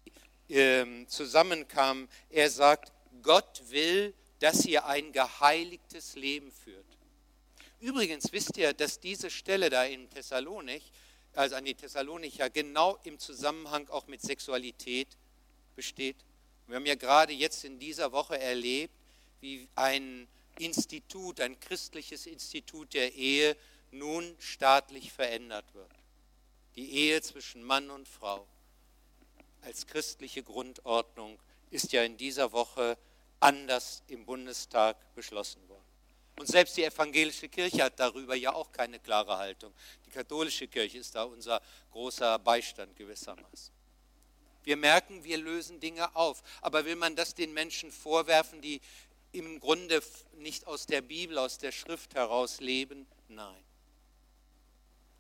äh, 0.51 0.85
zusammenkamen. 1.07 2.07
Er 2.29 2.51
sagt, 2.51 2.93
Gott 3.23 3.63
will, 3.71 4.13
dass 4.41 4.67
ihr 4.67 4.85
ein 4.85 5.11
geheiligtes 5.11 6.17
Leben 6.17 6.53
führt. 6.53 6.85
Übrigens 7.81 8.31
wisst 8.31 8.59
ihr, 8.59 8.75
dass 8.75 9.01
diese 9.01 9.31
Stelle 9.31 9.71
da 9.71 9.85
in 9.85 10.11
Thessalonik, 10.11 10.83
also 11.33 11.57
an 11.57 11.65
die 11.65 11.75
Thessalonicher, 11.75 12.51
genau 12.51 12.99
im 13.05 13.19
Zusammenhang 13.19 13.89
auch 13.89 14.07
mit 14.07 14.21
Sexualität 14.21 15.09
besteht. 15.75 16.17
Wir 16.67 16.77
haben 16.77 16.85
ja 16.85 16.95
gerade 16.95 17.33
jetzt 17.33 17.65
in 17.65 17.79
dieser 17.79 18.13
Woche 18.13 18.39
erlebt, 18.39 18.93
wie 19.45 19.69
ein 19.75 20.27
Institut, 20.59 21.39
ein 21.39 21.61
christliches 21.61 22.25
Institut 22.25 22.95
der 22.95 23.13
Ehe 23.13 23.59
nun 23.91 24.35
staatlich 24.39 25.13
verändert 25.13 25.67
wird. 25.75 25.93
Die 26.77 26.91
Ehe 26.91 27.21
zwischen 27.21 27.63
Mann 27.63 27.91
und 27.91 28.09
Frau 28.09 28.49
als 29.61 29.87
christliche 29.87 30.43
Grundordnung 30.43 31.39
ist 31.71 31.93
ja 31.93 32.03
in 32.05 32.17
dieser 32.17 32.53
Woche 32.53 32.97
anders 33.39 34.03
im 34.09 34.25
Bundestag 34.25 34.97
beschlossen 35.15 35.69
worden. 35.69 35.85
Und 36.37 36.47
selbst 36.49 36.79
die 36.79 36.85
evangelische 36.85 37.51
Kirche 37.51 37.85
hat 37.85 38.01
darüber 38.01 38.35
ja 38.35 38.55
auch 38.55 38.73
keine 38.73 38.99
klare 38.99 39.37
Haltung. 39.37 39.75
Die 40.07 40.11
katholische 40.11 40.69
Kirche 40.69 40.97
ist 40.99 41.15
da 41.15 41.25
unser 41.25 41.61
großer 41.91 42.39
Beistand 42.39 42.97
gewissermaßen. 42.97 43.75
Wir 44.65 44.79
merken, 44.79 45.23
wir 45.23 45.37
lösen 45.37 45.79
Dinge 45.79 46.17
auf. 46.17 46.43
Aber 46.63 46.87
will 46.87 46.97
man 46.97 47.15
das 47.15 47.35
den 47.35 47.53
Menschen 47.53 47.93
vorwerfen, 47.93 48.63
die 48.63 48.81
im 49.35 49.61
Grunde 49.61 50.03
nicht 50.39 50.67
aus 50.67 50.87
der 50.87 51.03
Bibel, 51.03 51.39
aus 51.39 51.59
der 51.59 51.73
Schrift 51.73 52.15
heraus 52.15 52.61
leben? 52.61 53.07
Nein. 53.29 53.65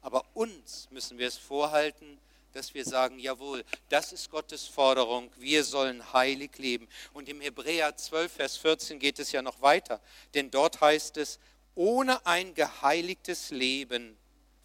Aber 0.00 0.24
uns 0.34 0.88
müssen 0.90 1.18
wir 1.18 1.28
es 1.28 1.36
vorhalten, 1.36 2.18
dass 2.52 2.72
wir 2.74 2.84
sagen, 2.84 3.18
jawohl, 3.18 3.64
das 3.88 4.12
ist 4.12 4.30
Gottes 4.30 4.66
Forderung, 4.66 5.30
wir 5.38 5.64
sollen 5.64 6.12
heilig 6.12 6.56
leben. 6.58 6.88
Und 7.12 7.28
im 7.28 7.40
Hebräer 7.40 7.96
12, 7.96 8.32
Vers 8.32 8.56
14 8.58 8.98
geht 9.00 9.18
es 9.18 9.32
ja 9.32 9.42
noch 9.42 9.60
weiter, 9.60 10.00
denn 10.34 10.50
dort 10.50 10.80
heißt 10.80 11.16
es, 11.16 11.40
ohne 11.74 12.24
ein 12.24 12.54
geheiligtes 12.54 13.50
Leben 13.50 14.16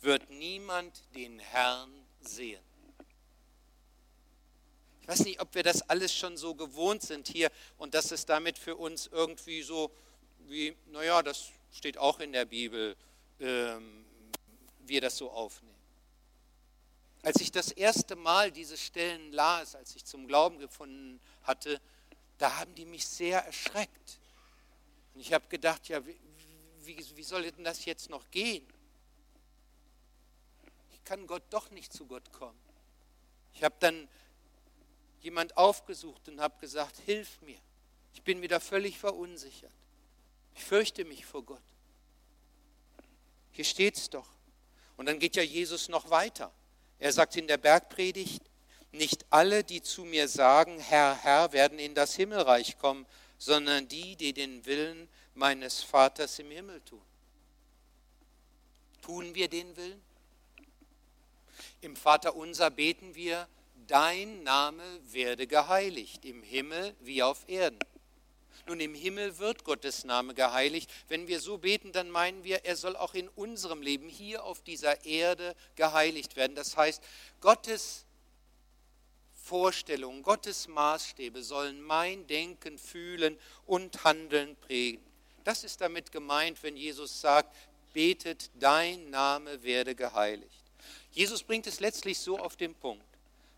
wird 0.02 0.30
niemand 0.30 1.02
den 1.16 1.40
Herrn 1.40 1.90
sehen. 2.22 2.69
Weiß 5.10 5.22
nicht, 5.22 5.42
ob 5.42 5.56
wir 5.56 5.64
das 5.64 5.82
alles 5.90 6.16
schon 6.16 6.38
so 6.38 6.54
gewohnt 6.54 7.02
sind 7.02 7.28
hier 7.28 7.50
und 7.80 7.96
dass 7.96 8.12
es 8.12 8.28
damit 8.28 8.60
für 8.60 8.76
uns 8.76 9.08
irgendwie 9.08 9.64
so 9.64 9.90
wie, 10.42 10.78
naja, 10.92 11.24
das 11.24 11.50
steht 11.72 11.98
auch 11.98 12.20
in 12.20 12.32
der 12.32 12.46
Bibel, 12.46 12.96
ähm, 13.40 14.06
wir 14.82 15.02
das 15.02 15.18
so 15.18 15.32
aufnehmen. 15.32 15.74
Als 17.24 17.42
ich 17.42 17.52
das 17.52 17.72
erste 17.72 18.16
Mal 18.16 18.52
diese 18.52 18.78
Stellen 18.78 19.32
las, 19.32 19.74
als 19.74 19.96
ich 19.96 20.06
zum 20.06 20.28
Glauben 20.28 20.60
gefunden 20.60 21.20
hatte, 21.42 21.82
da 22.38 22.60
haben 22.60 22.76
die 22.76 22.86
mich 22.86 23.08
sehr 23.08 23.44
erschreckt. 23.44 24.20
Und 25.16 25.22
ich 25.22 25.34
habe 25.34 25.48
gedacht, 25.48 25.88
ja, 25.88 26.06
wie, 26.06 26.20
wie, 26.84 27.04
wie 27.16 27.24
soll 27.24 27.50
denn 27.52 27.64
das 27.64 27.86
jetzt 27.86 28.12
noch 28.12 28.30
gehen? 28.30 28.68
Ich 30.94 31.04
kann 31.04 31.26
Gott 31.26 31.46
doch 31.50 31.72
nicht 31.72 31.92
zu 31.92 32.06
Gott 32.06 32.32
kommen. 32.32 32.60
Ich 33.56 33.64
habe 33.64 33.76
dann 33.80 34.08
jemand 35.22 35.58
aufgesucht 35.58 36.28
und 36.30 36.40
habe 36.40 36.60
gesagt, 36.60 36.98
hilf 37.06 37.42
mir. 37.42 37.60
Ich 38.14 38.24
bin 38.24 38.42
wieder 38.42 38.60
völlig 38.60 38.98
verunsichert. 38.98 39.72
Ich 40.56 40.64
fürchte 40.64 41.06
mich 41.06 41.26
vor 41.26 41.44
Gott. 41.44 41.62
Hier 43.52 43.66
steht 43.66 43.98
es 43.98 44.10
doch. 44.10 44.28
Und 44.98 45.06
dann 45.06 45.20
geht 45.20 45.36
ja 45.36 45.44
Jesus 45.44 45.90
noch 45.90 46.10
weiter. 46.10 46.52
Er 46.98 47.14
sagt 47.14 47.36
in 47.38 47.48
der 47.48 47.58
Bergpredigt, 47.58 48.44
nicht 48.92 49.26
alle, 49.30 49.64
die 49.64 49.82
zu 49.82 50.04
mir 50.04 50.28
sagen, 50.28 50.80
Herr, 50.80 51.16
Herr, 51.16 51.54
werden 51.54 51.80
in 51.80 51.96
das 51.96 52.16
Himmelreich 52.16 52.78
kommen, 52.78 53.06
sondern 53.38 53.88
die, 53.88 54.16
die 54.16 54.34
den 54.34 54.66
Willen 54.66 55.08
meines 55.36 55.82
Vaters 55.82 56.40
im 56.40 56.52
Himmel 56.52 56.82
tun. 56.82 57.02
Tun 59.02 59.34
wir 59.36 59.48
den 59.48 59.76
Willen? 59.78 60.02
Im 61.82 61.96
Vater 61.96 62.36
unser 62.36 62.70
beten 62.70 63.16
wir, 63.16 63.48
dein 63.90 64.44
Name 64.44 64.84
werde 65.12 65.48
geheiligt, 65.48 66.24
im 66.24 66.44
Himmel 66.44 66.96
wie 67.02 67.24
auf 67.24 67.48
Erden. 67.48 67.80
Nun, 68.68 68.80
im 68.80 68.94
Himmel 68.94 69.40
wird 69.40 69.64
Gottes 69.64 70.04
Name 70.04 70.36
geheiligt. 70.36 70.92
Wenn 71.08 71.28
wir 71.28 71.40
so 71.40 71.58
beten, 71.58 71.92
dann 71.92 72.12
meinen 72.12 72.44
wir, 72.44 72.66
er 72.66 72.76
soll 72.76 72.96
auch 72.96 73.16
in 73.16 73.28
unserem 73.30 73.82
Leben 73.82 74.08
hier 74.10 74.44
auf 74.44 74.62
dieser 74.62 75.06
Erde 75.06 75.56
geheiligt 75.76 76.36
werden. 76.36 76.56
Das 76.56 76.78
heißt, 76.78 77.02
Gottes 77.42 78.06
Vorstellungen, 79.34 80.22
Gottes 80.22 80.68
Maßstäbe 80.68 81.42
sollen 81.42 81.82
mein 81.82 82.28
Denken, 82.28 82.78
Fühlen 82.78 83.40
und 83.66 84.04
Handeln 84.04 84.56
prägen. 84.58 85.04
Das 85.44 85.64
ist 85.64 85.82
damit 85.82 86.12
gemeint, 86.12 86.62
wenn 86.62 86.78
Jesus 86.78 87.22
sagt, 87.22 87.56
betet, 87.94 88.52
dein 88.54 89.10
Name 89.10 89.64
werde 89.64 89.96
geheiligt. 89.96 90.64
Jesus 91.12 91.42
bringt 91.42 91.66
es 91.66 91.80
letztlich 91.80 92.20
so 92.20 92.38
auf 92.38 92.56
den 92.56 92.76
Punkt. 92.76 93.09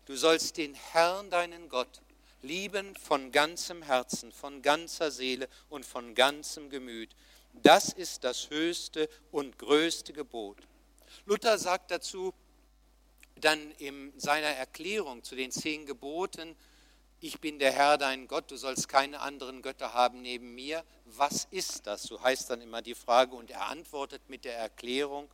Du 0.06 0.16
sollst 0.16 0.56
den 0.56 0.74
Herrn, 0.74 1.30
deinen 1.30 1.68
Gott, 1.68 2.02
lieben 2.42 2.96
von 2.96 3.30
ganzem 3.30 3.82
Herzen, 3.82 4.32
von 4.32 4.62
ganzer 4.62 5.10
Seele 5.10 5.48
und 5.68 5.86
von 5.86 6.14
ganzem 6.14 6.70
Gemüt. 6.70 7.14
Das 7.52 7.92
ist 7.92 8.24
das 8.24 8.50
höchste 8.50 9.08
und 9.30 9.58
größte 9.58 10.12
Gebot. 10.12 10.58
Luther 11.26 11.58
sagt 11.58 11.90
dazu 11.90 12.34
dann 13.36 13.72
in 13.72 14.12
seiner 14.18 14.48
Erklärung 14.48 15.22
zu 15.22 15.36
den 15.36 15.50
zehn 15.50 15.86
Geboten, 15.86 16.56
ich 17.20 17.40
bin 17.40 17.60
der 17.60 17.70
Herr 17.70 17.98
dein 17.98 18.26
Gott, 18.26 18.50
du 18.50 18.56
sollst 18.56 18.88
keine 18.88 19.20
anderen 19.20 19.62
Götter 19.62 19.94
haben 19.94 20.22
neben 20.22 20.56
mir. 20.56 20.82
Was 21.04 21.46
ist 21.52 21.86
das? 21.86 22.02
So 22.02 22.20
heißt 22.20 22.50
dann 22.50 22.60
immer 22.60 22.82
die 22.82 22.96
Frage 22.96 23.36
und 23.36 23.48
er 23.48 23.68
antwortet 23.68 24.22
mit 24.28 24.44
der 24.44 24.58
Erklärung, 24.58 25.28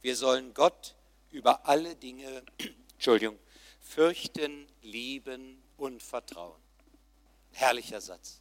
wir 0.00 0.14
sollen 0.14 0.54
Gott 0.54 0.94
über 1.32 1.66
alle 1.66 1.96
Dinge, 1.96 2.44
Entschuldigung, 2.92 3.36
fürchten, 3.84 4.66
lieben 4.82 5.62
und 5.76 6.02
Vertrauen. 6.02 6.60
Herrlicher 7.52 8.00
Satz. 8.00 8.40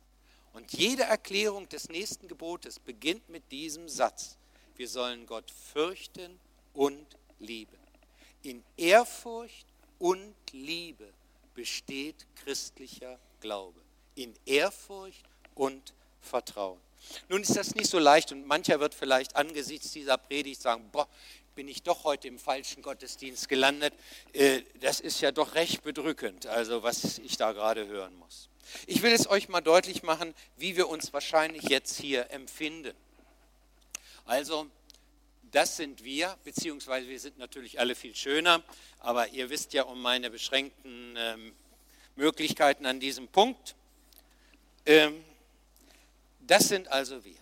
Und 0.54 0.72
jede 0.74 1.04
Erklärung 1.04 1.70
des 1.70 1.90
nächsten 1.90 2.28
Gebotes 2.28 2.80
beginnt 2.80 3.28
mit 3.30 3.52
diesem 3.52 3.90
Satz. 3.90 4.38
Wir 4.76 4.88
sollen 4.88 5.26
Gott 5.28 5.52
fürchten 5.52 6.40
und 6.74 7.06
lieben. 7.40 7.78
In 8.42 8.64
Ehrfurcht 8.78 9.68
und 10.00 10.36
Liebe 10.52 11.08
besteht 11.54 12.26
christlicher 12.36 13.20
Glaube. 13.40 13.80
In 14.16 14.34
Ehrfurcht 14.46 15.24
und 15.56 15.94
Vertrauen. 16.22 16.80
Nun 17.30 17.42
ist 17.42 17.56
das 17.56 17.76
nicht 17.76 17.90
so 17.90 18.00
leicht 18.00 18.32
und 18.32 18.48
mancher 18.48 18.80
wird 18.80 18.94
vielleicht 18.94 19.36
angesichts 19.36 19.92
dieser 19.92 20.18
Predigt 20.18 20.62
sagen, 20.62 20.90
boah, 20.92 21.08
bin 21.56 21.68
ich 21.68 21.84
doch 21.84 22.04
heute 22.04 22.28
im 22.28 22.40
falschen 22.40 22.82
Gottesdienst 22.82 23.50
gelandet. 23.50 23.94
Äh, 24.34 24.62
das 24.82 25.00
ist 25.00 25.22
ja 25.22 25.32
doch 25.32 25.56
recht 25.56 25.84
bedrückend, 25.84 26.48
also 26.48 26.84
was 26.84 27.20
ich 27.20 27.38
da 27.38 27.52
gerade 27.52 27.88
hören 27.88 28.16
muss. 28.18 28.50
Ich 28.88 29.02
will 29.02 29.12
es 29.12 29.30
euch 29.30 29.50
mal 29.50 29.62
deutlich 29.62 30.04
machen, 30.04 30.34
wie 30.58 30.76
wir 30.76 30.90
uns 30.90 31.14
wahrscheinlich 31.14 31.64
jetzt 31.64 32.00
hier 32.00 32.32
empfinden. 32.32 32.96
Also, 34.26 34.68
das 35.52 35.78
sind 35.78 36.04
wir, 36.04 36.36
beziehungsweise 36.44 37.08
wir 37.10 37.20
sind 37.20 37.38
natürlich 37.38 37.80
alle 37.80 37.94
viel 37.94 38.16
schöner, 38.16 38.64
aber 39.00 39.28
ihr 39.30 39.50
wisst 39.50 39.74
ja 39.74 39.84
um 39.84 40.02
meine 40.02 40.32
beschränkten 40.32 41.16
ähm, 41.18 41.54
Möglichkeiten 42.16 42.86
an 42.86 43.00
diesem 43.00 43.28
Punkt. 43.28 43.76
Ähm, 44.86 45.24
das 46.40 46.70
sind 46.70 46.88
also 46.88 47.24
wir. 47.24 47.36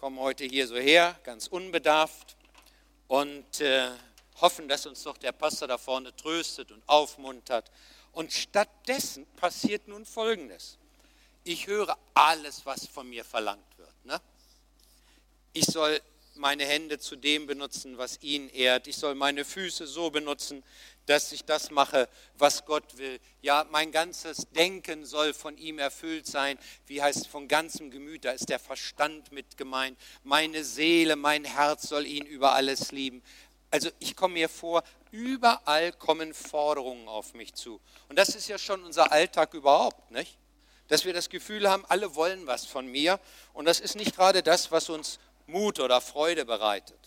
Kommen 0.00 0.18
heute 0.18 0.44
hier 0.44 0.66
so 0.66 0.76
her, 0.76 1.18
ganz 1.24 1.46
unbedarft, 1.46 2.37
und 3.08 3.60
äh, 3.60 3.90
hoffen, 4.40 4.68
dass 4.68 4.86
uns 4.86 5.02
doch 5.02 5.18
der 5.18 5.32
Pastor 5.32 5.66
da 5.66 5.78
vorne 5.78 6.14
tröstet 6.14 6.70
und 6.70 6.82
aufmuntert. 6.86 7.70
Und 8.12 8.32
stattdessen 8.32 9.26
passiert 9.36 9.88
nun 9.88 10.06
Folgendes. 10.06 10.78
Ich 11.44 11.66
höre 11.66 11.96
alles, 12.14 12.64
was 12.64 12.86
von 12.86 13.08
mir 13.08 13.24
verlangt 13.24 13.78
wird. 13.78 14.04
Ne? 14.04 14.20
Ich 15.52 15.64
soll 15.66 16.00
meine 16.34 16.64
Hände 16.64 16.98
zu 16.98 17.16
dem 17.16 17.46
benutzen, 17.46 17.98
was 17.98 18.20
ihn 18.22 18.48
ehrt. 18.50 18.86
Ich 18.86 18.96
soll 18.96 19.14
meine 19.14 19.44
Füße 19.44 19.86
so 19.86 20.10
benutzen, 20.10 20.62
dass 21.08 21.32
ich 21.32 21.44
das 21.44 21.70
mache, 21.70 22.08
was 22.36 22.66
Gott 22.66 22.98
will. 22.98 23.18
Ja, 23.40 23.66
mein 23.70 23.92
ganzes 23.92 24.46
Denken 24.50 25.06
soll 25.06 25.32
von 25.32 25.56
ihm 25.56 25.78
erfüllt 25.78 26.26
sein. 26.26 26.58
Wie 26.86 27.02
heißt 27.02 27.22
es 27.22 27.26
von 27.26 27.48
ganzem 27.48 27.90
Gemüt? 27.90 28.26
Da 28.26 28.32
ist 28.32 28.50
der 28.50 28.58
Verstand 28.58 29.32
mit 29.32 29.56
gemeint. 29.56 29.98
Meine 30.22 30.64
Seele, 30.64 31.16
mein 31.16 31.44
Herz 31.44 31.88
soll 31.88 32.06
ihn 32.06 32.26
über 32.26 32.52
alles 32.52 32.92
lieben. 32.92 33.22
Also 33.70 33.88
ich 33.98 34.16
komme 34.16 34.34
mir 34.34 34.50
vor, 34.50 34.82
überall 35.10 35.92
kommen 35.92 36.34
Forderungen 36.34 37.08
auf 37.08 37.32
mich 37.32 37.54
zu. 37.54 37.80
Und 38.08 38.18
das 38.18 38.30
ist 38.30 38.48
ja 38.48 38.58
schon 38.58 38.84
unser 38.84 39.10
Alltag 39.10 39.54
überhaupt, 39.54 40.10
nicht? 40.10 40.38
Dass 40.88 41.06
wir 41.06 41.14
das 41.14 41.30
Gefühl 41.30 41.68
haben, 41.68 41.84
alle 41.86 42.14
wollen 42.14 42.46
was 42.46 42.66
von 42.66 42.86
mir. 42.86 43.18
Und 43.54 43.64
das 43.64 43.80
ist 43.80 43.96
nicht 43.96 44.14
gerade 44.14 44.42
das, 44.42 44.70
was 44.72 44.90
uns 44.90 45.18
Mut 45.46 45.80
oder 45.80 46.02
Freude 46.02 46.44
bereitet. 46.44 46.98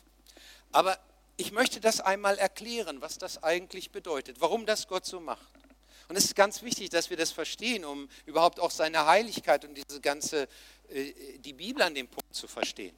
Aber 0.72 0.98
ich 1.38 1.52
möchte 1.52 1.80
das 1.80 2.00
einmal 2.00 2.38
erklären, 2.38 3.02
was 3.02 3.18
das 3.18 3.42
eigentlich 3.44 3.92
bedeutet, 3.92 4.38
warum 4.40 4.66
das 4.66 4.88
Gott 4.88 5.06
so 5.06 5.20
macht. 5.20 5.52
Und 6.08 6.18
es 6.18 6.26
ist 6.26 6.36
ganz 6.36 6.62
wichtig, 6.62 6.90
dass 6.90 7.10
wir 7.10 7.18
das 7.18 7.32
verstehen, 7.32 7.86
um 7.86 8.10
überhaupt 8.26 8.60
auch 8.60 8.72
seine 8.72 9.06
Heiligkeit 9.06 9.64
und 9.64 9.76
diese 9.76 10.02
ganze, 10.02 10.50
äh, 10.90 11.14
die 11.40 11.54
Bibel 11.54 11.82
an 11.82 11.96
dem 11.96 12.08
Punkt 12.08 12.36
zu 12.36 12.48
verstehen. 12.48 12.96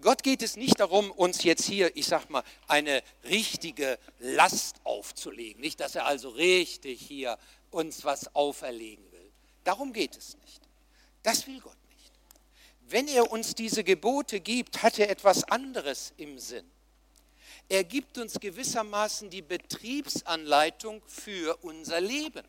Gott 0.00 0.22
geht 0.22 0.42
es 0.42 0.56
nicht 0.56 0.78
darum, 0.78 1.10
uns 1.10 1.42
jetzt 1.42 1.64
hier, 1.64 1.96
ich 1.96 2.06
sag 2.06 2.28
mal, 2.28 2.44
eine 2.68 3.02
richtige 3.24 3.98
Last 4.18 4.76
aufzulegen. 4.84 5.60
Nicht, 5.60 5.80
dass 5.80 5.94
er 5.94 6.06
also 6.06 6.28
richtig 6.28 7.00
hier 7.00 7.38
uns 7.70 8.04
was 8.04 8.34
auferlegen 8.34 9.10
will. 9.10 9.32
Darum 9.64 9.92
geht 9.92 10.16
es 10.16 10.36
nicht. 10.36 10.60
Das 11.22 11.46
will 11.46 11.60
Gott 11.60 11.76
nicht. 11.88 12.12
Wenn 12.88 13.08
er 13.08 13.32
uns 13.32 13.54
diese 13.54 13.82
Gebote 13.82 14.38
gibt, 14.40 14.82
hat 14.82 14.98
er 14.98 15.10
etwas 15.10 15.44
anderes 15.44 16.12
im 16.16 16.38
Sinn. 16.38 16.70
Er 17.68 17.84
gibt 17.84 18.18
uns 18.18 18.38
gewissermaßen 18.38 19.28
die 19.30 19.42
Betriebsanleitung 19.42 21.02
für 21.06 21.56
unser 21.62 22.00
Leben. 22.00 22.46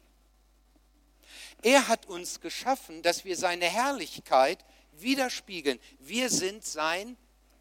Er 1.63 1.87
hat 1.87 2.05
uns 2.05 2.39
geschaffen, 2.39 3.01
dass 3.01 3.25
wir 3.25 3.35
seine 3.35 3.65
Herrlichkeit 3.65 4.63
widerspiegeln. 4.93 5.79
Wir 5.99 6.29
sind 6.29 6.63
sein 6.63 7.17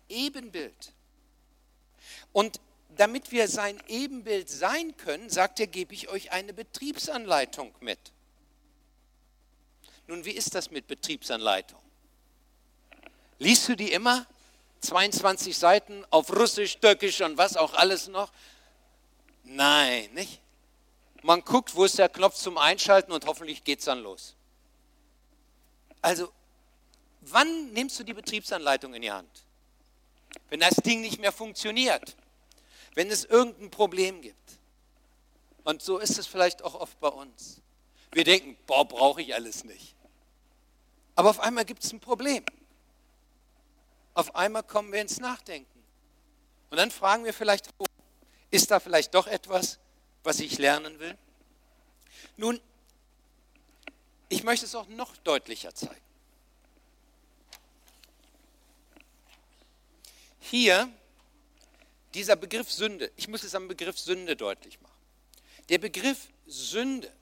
Ebenbild. 0.09 0.93
Und 2.33 2.61
damit 2.91 3.33
wir 3.33 3.49
sein 3.49 3.83
Ebenbild 3.89 4.49
sein 4.49 4.97
können, 4.97 5.31
sagt 5.31 5.61
er, 5.61 5.67
gebe 5.67 5.95
ich 5.95 6.09
euch 6.09 6.33
eine 6.33 6.53
Betriebsanleitung 6.53 7.75
mit. 7.81 7.99
Nun, 10.07 10.25
wie 10.25 10.31
ist 10.31 10.55
das 10.55 10.71
mit 10.71 10.87
Betriebsanleitung? 10.87 11.81
Liest 13.39 13.69
du 13.69 13.77
die 13.77 13.93
immer? 13.93 14.27
22 14.87 15.57
Seiten 15.57 16.05
auf 16.11 16.31
Russisch, 16.31 16.79
Türkisch 16.79 17.21
und 17.21 17.37
was 17.37 17.57
auch 17.57 17.75
alles 17.75 18.09
noch? 18.09 18.33
Nein, 19.45 20.11
nicht? 20.15 20.41
Man 21.23 21.43
guckt, 21.43 21.75
wo 21.75 21.85
ist 21.85 21.99
der 21.99 22.09
Knopf 22.09 22.35
zum 22.35 22.59
Einschalten 22.59 23.13
und 23.13 23.27
hoffentlich 23.27 23.65
geht 23.65 23.81
es 23.81 23.87
dann 23.87 24.01
los. 24.01 24.37
Also, 26.01 26.33
wann 27.21 27.73
nimmst 27.73 27.99
du 27.99 28.05
die 28.05 28.15
Betriebsanleitung 28.15 28.95
in 28.95 29.03
die 29.03 29.11
Hand? 29.11 29.47
wenn 30.49 30.61
das 30.61 30.77
Ding 30.77 31.01
nicht 31.01 31.19
mehr 31.19 31.33
funktioniert, 31.33 32.17
wenn 32.95 33.11
es 33.11 33.25
irgendein 33.25 33.71
Problem 33.71 34.21
gibt. 34.23 34.59
Und 35.65 35.83
so 35.83 35.99
ist 35.99 36.19
es 36.19 36.27
vielleicht 36.27 36.63
auch 36.63 36.75
oft 36.75 36.99
bei 37.01 37.09
uns. 37.09 37.61
Wir 38.13 38.25
denken, 38.25 38.57
boah, 38.67 38.87
brauche 38.87 39.21
ich 39.21 39.35
alles 39.35 39.65
nicht. 39.65 39.95
Aber 41.17 41.31
auf 41.31 41.41
einmal 41.41 41.65
gibt 41.65 41.85
es 41.85 41.93
ein 41.93 42.01
Problem. 42.01 42.45
Auf 44.17 44.35
einmal 44.35 44.63
kommen 44.63 44.93
wir 44.95 45.03
ins 45.03 45.21
Nachdenken. 45.21 45.85
Und 46.71 46.79
dann 46.79 46.91
fragen 46.91 47.27
wir 47.27 47.35
vielleicht, 47.35 47.69
oh, 47.77 47.85
ist 48.51 48.71
da 48.71 48.81
vielleicht 48.81 49.15
doch 49.15 49.27
etwas, 49.27 49.79
was 50.25 50.41
ich 50.41 50.57
lernen 50.57 50.99
will? 50.99 51.19
Nun, 52.39 52.59
ich 54.31 54.43
möchte 54.43 54.65
es 54.65 54.75
auch 54.75 54.89
noch 54.89 55.19
deutlicher 55.19 55.75
zeigen. 55.75 56.01
Hier 60.41 60.91
dieser 62.15 62.37
Begriff 62.37 62.73
Sünde, 62.73 63.13
ich 63.17 63.29
muss 63.29 63.45
es 63.45 63.55
am 63.55 63.69
Begriff 63.69 63.99
Sünde 63.99 64.35
deutlich 64.35 64.81
machen. 64.81 64.97
Der 65.69 65.77
Begriff 65.77 66.29
Sünde, 66.47 67.13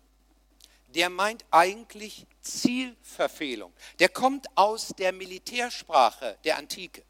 der 0.94 1.11
meint 1.11 1.44
eigentlich 1.50 2.24
Zielverfehlung. 2.44 3.72
Der 3.98 4.09
kommt 4.09 4.46
aus 4.57 4.88
der 4.98 5.12
Militärsprache 5.12 6.38
der 6.44 6.59
Antike. 6.59 7.02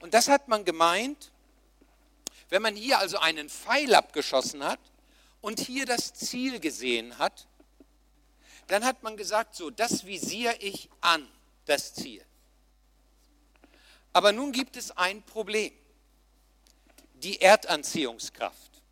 Und 0.00 0.14
das 0.14 0.28
hat 0.28 0.48
man 0.48 0.64
gemeint, 0.64 1.30
wenn 2.48 2.62
man 2.62 2.74
hier 2.74 2.98
also 2.98 3.18
einen 3.18 3.48
Pfeil 3.48 3.94
abgeschossen 3.94 4.64
hat 4.64 4.80
und 5.40 5.60
hier 5.60 5.86
das 5.86 6.14
Ziel 6.14 6.60
gesehen 6.60 7.18
hat, 7.18 7.46
dann 8.68 8.84
hat 8.84 9.02
man 9.02 9.16
gesagt, 9.16 9.54
so, 9.54 9.70
das 9.70 10.06
visiere 10.06 10.56
ich 10.56 10.88
an, 11.00 11.28
das 11.66 11.94
Ziel. 11.94 12.24
Aber 14.12 14.32
nun 14.32 14.52
gibt 14.52 14.76
es 14.76 14.96
ein 14.96 15.22
Problem, 15.22 15.72
die 17.14 17.40
Erdanziehungskraft. 17.40 18.82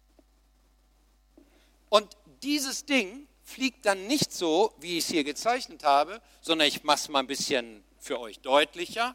Und 1.89 2.17
dieses 2.43 2.85
Ding 2.85 3.27
fliegt 3.45 3.87
dann 3.87 4.07
nicht 4.07 4.33
so, 4.33 4.75
wie 4.79 4.99
ich 4.99 5.05
es 5.05 5.11
hier 5.11 5.25
gezeichnet 5.25 5.85
habe, 5.85 6.21
sondern 6.41 6.67
ich 6.67 6.83
mache 6.83 6.97
es 6.97 7.09
mal 7.09 7.21
ein 7.21 7.27
bisschen 7.27 7.85
für 7.99 8.19
euch 8.19 8.41
deutlicher. 8.41 9.15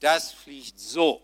Das 0.00 0.32
fliegt 0.32 0.78
so. 0.78 1.22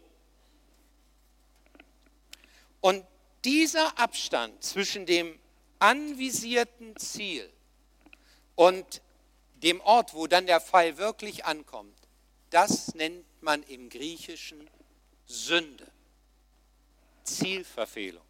Und 2.80 3.04
dieser 3.44 3.98
Abstand 3.98 4.62
zwischen 4.62 5.06
dem 5.06 5.38
anvisierten 5.78 6.96
Ziel 6.96 7.50
und 8.54 9.02
dem 9.56 9.80
Ort, 9.80 10.14
wo 10.14 10.26
dann 10.26 10.46
der 10.46 10.60
Pfeil 10.60 10.96
wirklich 10.96 11.44
ankommt, 11.44 11.96
das 12.50 12.94
nennt 12.94 13.24
man 13.42 13.62
im 13.64 13.88
Griechischen 13.88 14.68
Sünde, 15.26 15.86
Zielverfehlung. 17.24 18.24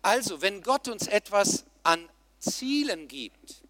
Also, 0.00 0.42
wenn 0.42 0.62
Gott 0.62 0.88
uns 0.88 1.06
etwas 1.06 1.64
an 1.82 2.08
Zielen 2.42 3.08
gibt 3.08 3.62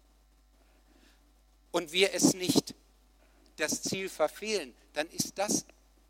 und 1.71 1.91
wir 1.91 2.13
es 2.13 2.33
nicht 2.33 2.73
das 3.57 3.81
Ziel 3.83 4.09
verfehlen, 4.09 4.73
dann 4.93 5.07
ist 5.09 5.37
das 5.37 5.65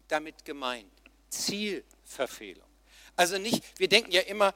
damit 0.07 0.45
gemeint. 0.45 0.91
Zielverfehlung. 1.29 2.67
Also 3.15 3.37
nicht, 3.37 3.63
wir 3.79 3.87
denken 3.89 4.11
ja 4.11 4.21
immer, 4.21 4.53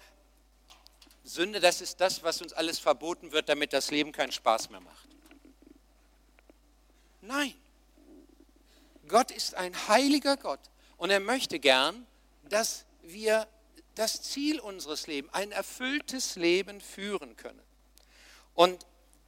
Sünde, 1.23 1.59
das 1.59 1.81
ist 1.81 1.99
das, 1.99 2.23
was 2.23 2.41
uns 2.41 2.53
alles 2.53 2.79
verboten 2.79 3.31
wird, 3.33 3.49
damit 3.49 3.73
das 3.73 3.91
Leben 3.91 4.13
keinen 4.13 4.31
Spaß 4.31 4.69
mehr 4.69 4.79
macht. 4.79 5.09
Nein, 7.21 7.53
Gott 9.07 9.31
ist 9.31 9.55
ein 9.55 9.75
heiliger 9.89 10.37
Gott 10.37 10.61
und 10.95 11.09
er 11.09 11.19
möchte 11.19 11.59
gern, 11.59 12.07
dass 12.47 12.85
wir 13.01 13.47
das 13.95 14.21
Ziel 14.21 14.59
unseres 14.59 15.07
Lebens, 15.07 15.33
ein 15.33 15.51
erfülltes 15.51 16.35
Leben 16.35 16.79
führen 16.79 17.35
können. 17.35 17.66
Und 18.57 18.87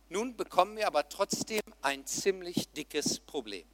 nun 0.10 0.36
bekommen 0.36 0.76
wir 0.76 0.88
aber 0.88 1.08
trotzdem 1.08 1.62
ein 1.84 2.04
ziemlich 2.08 2.68
dickes 2.70 3.20
Problem. 3.20 3.68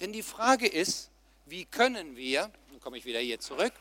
Denn 0.00 0.10
die 0.10 0.22
Frage 0.22 0.66
ist, 0.66 1.10
wie 1.44 1.66
können 1.66 2.16
wir, 2.16 2.50
nun 2.70 2.80
komme 2.80 2.96
ich 2.96 3.04
wieder 3.04 3.20
hier 3.20 3.38
zurück, 3.40 3.74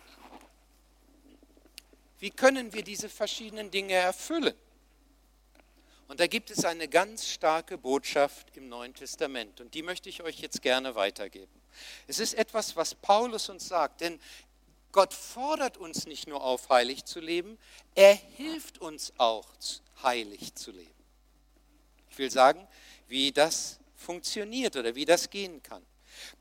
wie 2.20 2.32
können 2.32 2.74
wir 2.74 2.84
diese 2.84 3.08
verschiedenen 3.08 3.72
Dinge 3.72 3.94
erfüllen? 3.94 4.56
Und 6.10 6.20
da 6.20 6.28
gibt 6.28 6.52
es 6.52 6.66
eine 6.66 6.90
ganz 6.90 7.30
starke 7.30 7.78
Botschaft 7.78 8.58
im 8.58 8.68
Neuen 8.68 8.94
Testament 8.94 9.62
und 9.62 9.74
die 9.74 9.84
möchte 9.84 10.10
ich 10.10 10.22
euch 10.22 10.40
jetzt 10.40 10.62
gerne 10.62 10.96
weitergeben. 10.96 11.62
Es 12.08 12.20
ist 12.20 12.34
etwas, 12.34 12.76
was 12.76 12.94
Paulus 12.94 13.48
uns 13.48 13.70
sagt, 13.70 14.02
denn 14.02 14.20
Gott 14.92 15.14
fordert 15.14 15.78
uns 15.78 16.08
nicht 16.08 16.28
nur 16.28 16.44
auf, 16.44 16.68
heilig 16.68 17.06
zu 17.06 17.22
leben, 17.22 17.58
er 17.96 18.16
hilft 18.16 18.80
uns 18.80 19.14
auch, 19.18 19.48
heilig 20.04 20.56
zu 20.56 20.72
leben. 20.72 20.92
Ich 22.10 22.18
will 22.18 22.32
sagen, 22.32 22.68
wie 23.08 23.32
das 23.32 23.80
funktioniert 23.96 24.76
oder 24.76 24.96
wie 24.96 25.06
das 25.06 25.30
gehen 25.30 25.62
kann. 25.64 25.86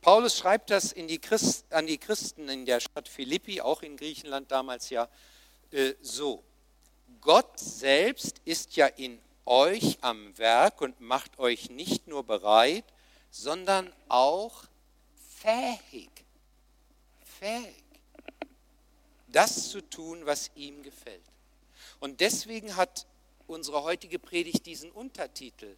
Paulus 0.01 0.37
schreibt 0.37 0.71
das 0.71 0.95
die 0.95 1.19
Christ, 1.19 1.67
an 1.73 1.87
die 1.87 1.99
Christen 1.99 2.49
in 2.49 2.65
der 2.65 2.81
Stadt 2.81 3.09
Philippi, 3.09 3.61
auch 3.61 3.83
in 3.83 3.97
Griechenland 3.97 4.51
damals 4.51 4.91
ja, 4.91 5.09
äh, 5.71 5.95
so. 6.01 6.43
Gott 7.21 7.59
selbst 7.59 8.41
ist 8.45 8.77
ja 8.77 8.87
in 8.87 9.19
euch 9.45 9.99
am 10.01 10.37
Werk 10.39 10.81
und 10.81 11.01
macht 11.01 11.39
euch 11.39 11.71
nicht 11.71 12.07
nur 12.07 12.25
bereit, 12.25 12.85
sondern 13.31 13.93
auch 14.09 14.65
fähig, 15.41 16.11
fähig, 17.25 17.85
das 19.29 19.71
zu 19.71 19.81
tun, 19.83 20.25
was 20.25 20.51
ihm 20.55 20.83
gefällt. 20.83 21.23
Und 22.01 22.21
deswegen 22.21 22.77
hat 22.77 23.07
unsere 23.47 23.83
heutige 23.83 24.19
Predigt 24.19 24.67
diesen 24.67 24.91
Untertitel. 24.91 25.77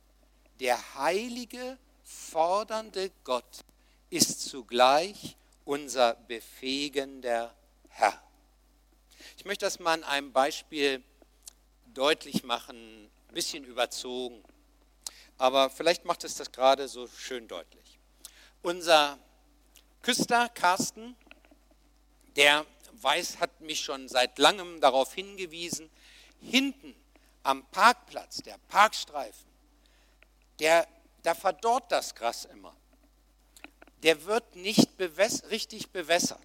Der 0.61 0.95
heilige, 0.95 1.79
fordernde 2.05 3.11
Gott 3.25 3.65
ist 4.11 4.43
zugleich 4.49 5.37
unser 5.65 6.15
befähigender 6.15 7.55
Herr. 7.89 8.23
Ich 9.37 9.45
möchte 9.45 9.67
das 9.67 9.79
mal 9.79 9.93
an 9.93 10.05
einem 10.05 10.33
Beispiel 10.33 11.03
deutlich 11.93 12.43
machen, 12.45 13.11
ein 13.29 13.35
bisschen 13.35 13.65
überzogen, 13.65 14.43
aber 15.37 15.71
vielleicht 15.71 16.05
macht 16.05 16.25
es 16.25 16.37
das 16.37 16.51
gerade 16.51 16.89
so 16.89 17.07
schön 17.09 17.47
deutlich. 17.49 17.99
Unser 18.63 19.19
Küster 20.03 20.49
Carsten, 20.49 21.15
der 22.37 22.65
weiß, 22.93 23.39
hat 23.41 23.61
mich 23.61 23.81
schon 23.81 24.09
seit 24.09 24.39
langem 24.39 24.81
darauf 24.81 25.15
hingewiesen, 25.15 25.91
hinten 26.41 26.95
am 27.49 27.65
Parkplatz, 27.71 28.43
der 28.43 28.59
Parkstreifen, 28.69 29.51
der, 30.59 30.87
da 31.23 31.35
verdorrt 31.35 31.91
das 31.91 32.15
Gras 32.15 32.45
immer. 32.45 32.77
Der 34.03 34.27
wird 34.27 34.55
nicht 34.55 34.99
bewäss 34.99 35.45
richtig 35.51 35.91
bewässert. 35.91 36.45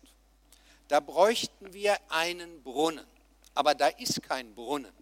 Da 0.87 1.01
bräuchten 1.01 1.73
wir 1.73 1.97
einen 2.09 2.63
Brunnen. 2.63 3.05
Aber 3.53 3.75
da 3.75 3.87
ist 3.87 4.23
kein 4.23 4.55
Brunnen, 4.55 4.93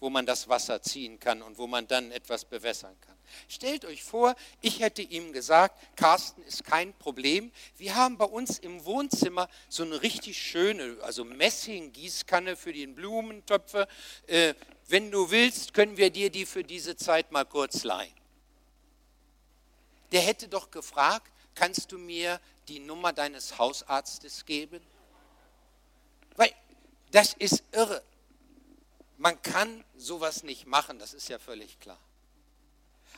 wo 0.00 0.10
man 0.10 0.26
das 0.26 0.48
Wasser 0.48 0.82
ziehen 0.82 1.18
kann 1.18 1.40
und 1.40 1.56
wo 1.56 1.66
man 1.66 1.88
dann 1.88 2.12
etwas 2.12 2.44
bewässern 2.44 2.94
kann. 3.00 3.16
Stellt 3.48 3.84
euch 3.84 4.02
vor, 4.02 4.34
ich 4.60 4.80
hätte 4.80 5.02
ihm 5.02 5.32
gesagt, 5.32 5.78
Carsten 5.96 6.42
ist 6.42 6.64
kein 6.64 6.92
Problem. 6.94 7.52
Wir 7.76 7.94
haben 7.94 8.16
bei 8.18 8.24
uns 8.24 8.58
im 8.58 8.84
Wohnzimmer 8.84 9.48
so 9.68 9.82
eine 9.82 10.02
richtig 10.02 10.40
schöne, 10.40 10.96
also 11.02 11.24
Messing-Gießkanne 11.24 12.56
für 12.56 12.72
die 12.72 12.86
Blumentöpfe. 12.86 13.88
Äh, 14.26 14.54
wenn 14.88 15.10
du 15.10 15.30
willst, 15.30 15.74
können 15.74 15.96
wir 15.96 16.10
dir 16.10 16.30
die 16.30 16.46
für 16.46 16.64
diese 16.64 16.96
Zeit 16.96 17.32
mal 17.32 17.44
kurz 17.44 17.84
leihen. 17.84 18.12
Der 20.12 20.20
hätte 20.20 20.48
doch 20.48 20.70
gefragt, 20.70 21.32
kannst 21.54 21.92
du 21.92 21.98
mir 21.98 22.40
die 22.68 22.78
Nummer 22.78 23.12
deines 23.12 23.58
Hausarztes 23.58 24.44
geben? 24.44 24.80
Weil 26.36 26.52
das 27.10 27.32
ist 27.34 27.64
irre. 27.72 28.02
Man 29.18 29.40
kann 29.42 29.84
sowas 29.96 30.42
nicht 30.42 30.66
machen, 30.66 30.98
das 30.98 31.14
ist 31.14 31.28
ja 31.28 31.38
völlig 31.38 31.78
klar. 31.80 31.98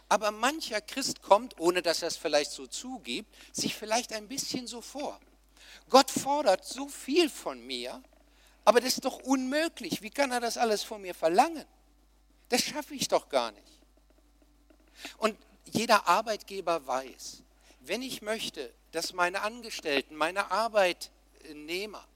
Aber 0.08 0.30
mancher 0.30 0.80
Christ 0.80 1.22
kommt, 1.22 1.58
ohne 1.58 1.82
dass 1.82 2.02
er 2.02 2.08
es 2.08 2.16
vielleicht 2.16 2.50
so 2.50 2.66
zugibt, 2.66 3.34
sich 3.52 3.74
vielleicht 3.74 4.12
ein 4.12 4.28
bisschen 4.28 4.66
so 4.66 4.80
vor. 4.80 5.18
Gott 5.88 6.10
fordert 6.10 6.64
so 6.64 6.88
viel 6.88 7.28
von 7.28 7.64
mir, 7.66 8.02
aber 8.64 8.80
das 8.80 8.94
ist 8.94 9.04
doch 9.04 9.18
unmöglich. 9.20 10.02
Wie 10.02 10.10
kann 10.10 10.30
er 10.30 10.40
das 10.40 10.56
alles 10.56 10.82
von 10.82 11.02
mir 11.02 11.14
verlangen? 11.14 11.66
Das 12.48 12.62
schaffe 12.62 12.94
ich 12.94 13.08
doch 13.08 13.28
gar 13.28 13.52
nicht. 13.52 13.80
Und 15.18 15.36
jeder 15.72 16.06
Arbeitgeber 16.06 16.86
weiß, 16.86 17.42
wenn 17.80 18.02
ich 18.02 18.22
möchte, 18.22 18.72
dass 18.92 19.12
meine 19.12 19.42
Angestellten, 19.42 20.14
meine 20.14 20.50
Arbeitnehmer 20.50 22.06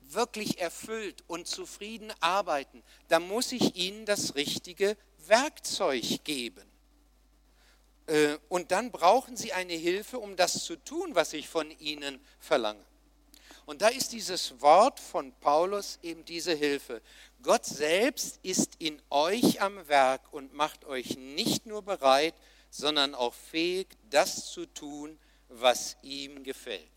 wirklich 0.00 0.60
erfüllt 0.60 1.22
und 1.26 1.46
zufrieden 1.46 2.12
arbeiten, 2.20 2.82
dann 3.08 3.26
muss 3.26 3.52
ich 3.52 3.76
ihnen 3.76 4.06
das 4.06 4.34
richtige 4.34 4.96
Werkzeug 5.28 6.24
geben. 6.24 6.64
Äh, 8.06 8.38
und 8.48 8.70
dann 8.70 8.90
brauchen 8.90 9.36
sie 9.36 9.52
eine 9.52 9.74
Hilfe, 9.74 10.18
um 10.18 10.36
das 10.36 10.64
zu 10.64 10.76
tun, 10.76 11.14
was 11.14 11.32
ich 11.32 11.48
von 11.48 11.70
ihnen 11.78 12.20
verlange. 12.38 12.84
Und 13.66 13.80
da 13.80 13.88
ist 13.88 14.12
dieses 14.12 14.60
Wort 14.60 15.00
von 15.00 15.32
Paulus 15.40 15.98
eben 16.02 16.24
diese 16.24 16.54
Hilfe. 16.54 17.00
Gott 17.42 17.64
selbst 17.64 18.38
ist 18.42 18.72
in 18.78 19.00
euch 19.08 19.62
am 19.62 19.88
Werk 19.88 20.32
und 20.32 20.52
macht 20.52 20.84
euch 20.84 21.16
nicht 21.16 21.64
nur 21.64 21.82
bereit, 21.82 22.34
sondern 22.70 23.14
auch 23.14 23.32
fähig, 23.32 23.88
das 24.10 24.50
zu 24.50 24.66
tun, 24.66 25.18
was 25.48 25.96
ihm 26.02 26.42
gefällt. 26.42 26.90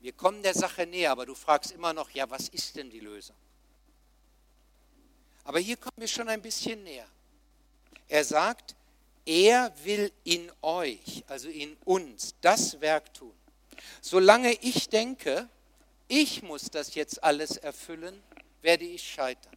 Wir 0.00 0.12
kommen 0.12 0.42
der 0.42 0.54
Sache 0.54 0.86
näher, 0.86 1.12
aber 1.12 1.26
du 1.26 1.34
fragst 1.34 1.72
immer 1.72 1.92
noch, 1.92 2.10
ja, 2.10 2.28
was 2.28 2.48
ist 2.48 2.76
denn 2.76 2.90
die 2.90 3.00
Lösung? 3.00 3.36
Aber 5.46 5.60
hier 5.60 5.76
kommen 5.76 5.94
wir 5.96 6.08
schon 6.08 6.28
ein 6.28 6.42
bisschen 6.42 6.82
näher. 6.82 7.06
Er 8.08 8.24
sagt, 8.24 8.74
er 9.24 9.72
will 9.84 10.10
in 10.24 10.50
euch, 10.60 11.22
also 11.28 11.48
in 11.48 11.76
uns, 11.84 12.34
das 12.40 12.80
Werk 12.80 13.14
tun. 13.14 13.32
Solange 14.00 14.54
ich 14.54 14.88
denke, 14.88 15.48
ich 16.08 16.42
muss 16.42 16.68
das 16.68 16.96
jetzt 16.96 17.22
alles 17.22 17.58
erfüllen, 17.58 18.20
werde 18.60 18.84
ich 18.84 19.08
scheitern. 19.08 19.56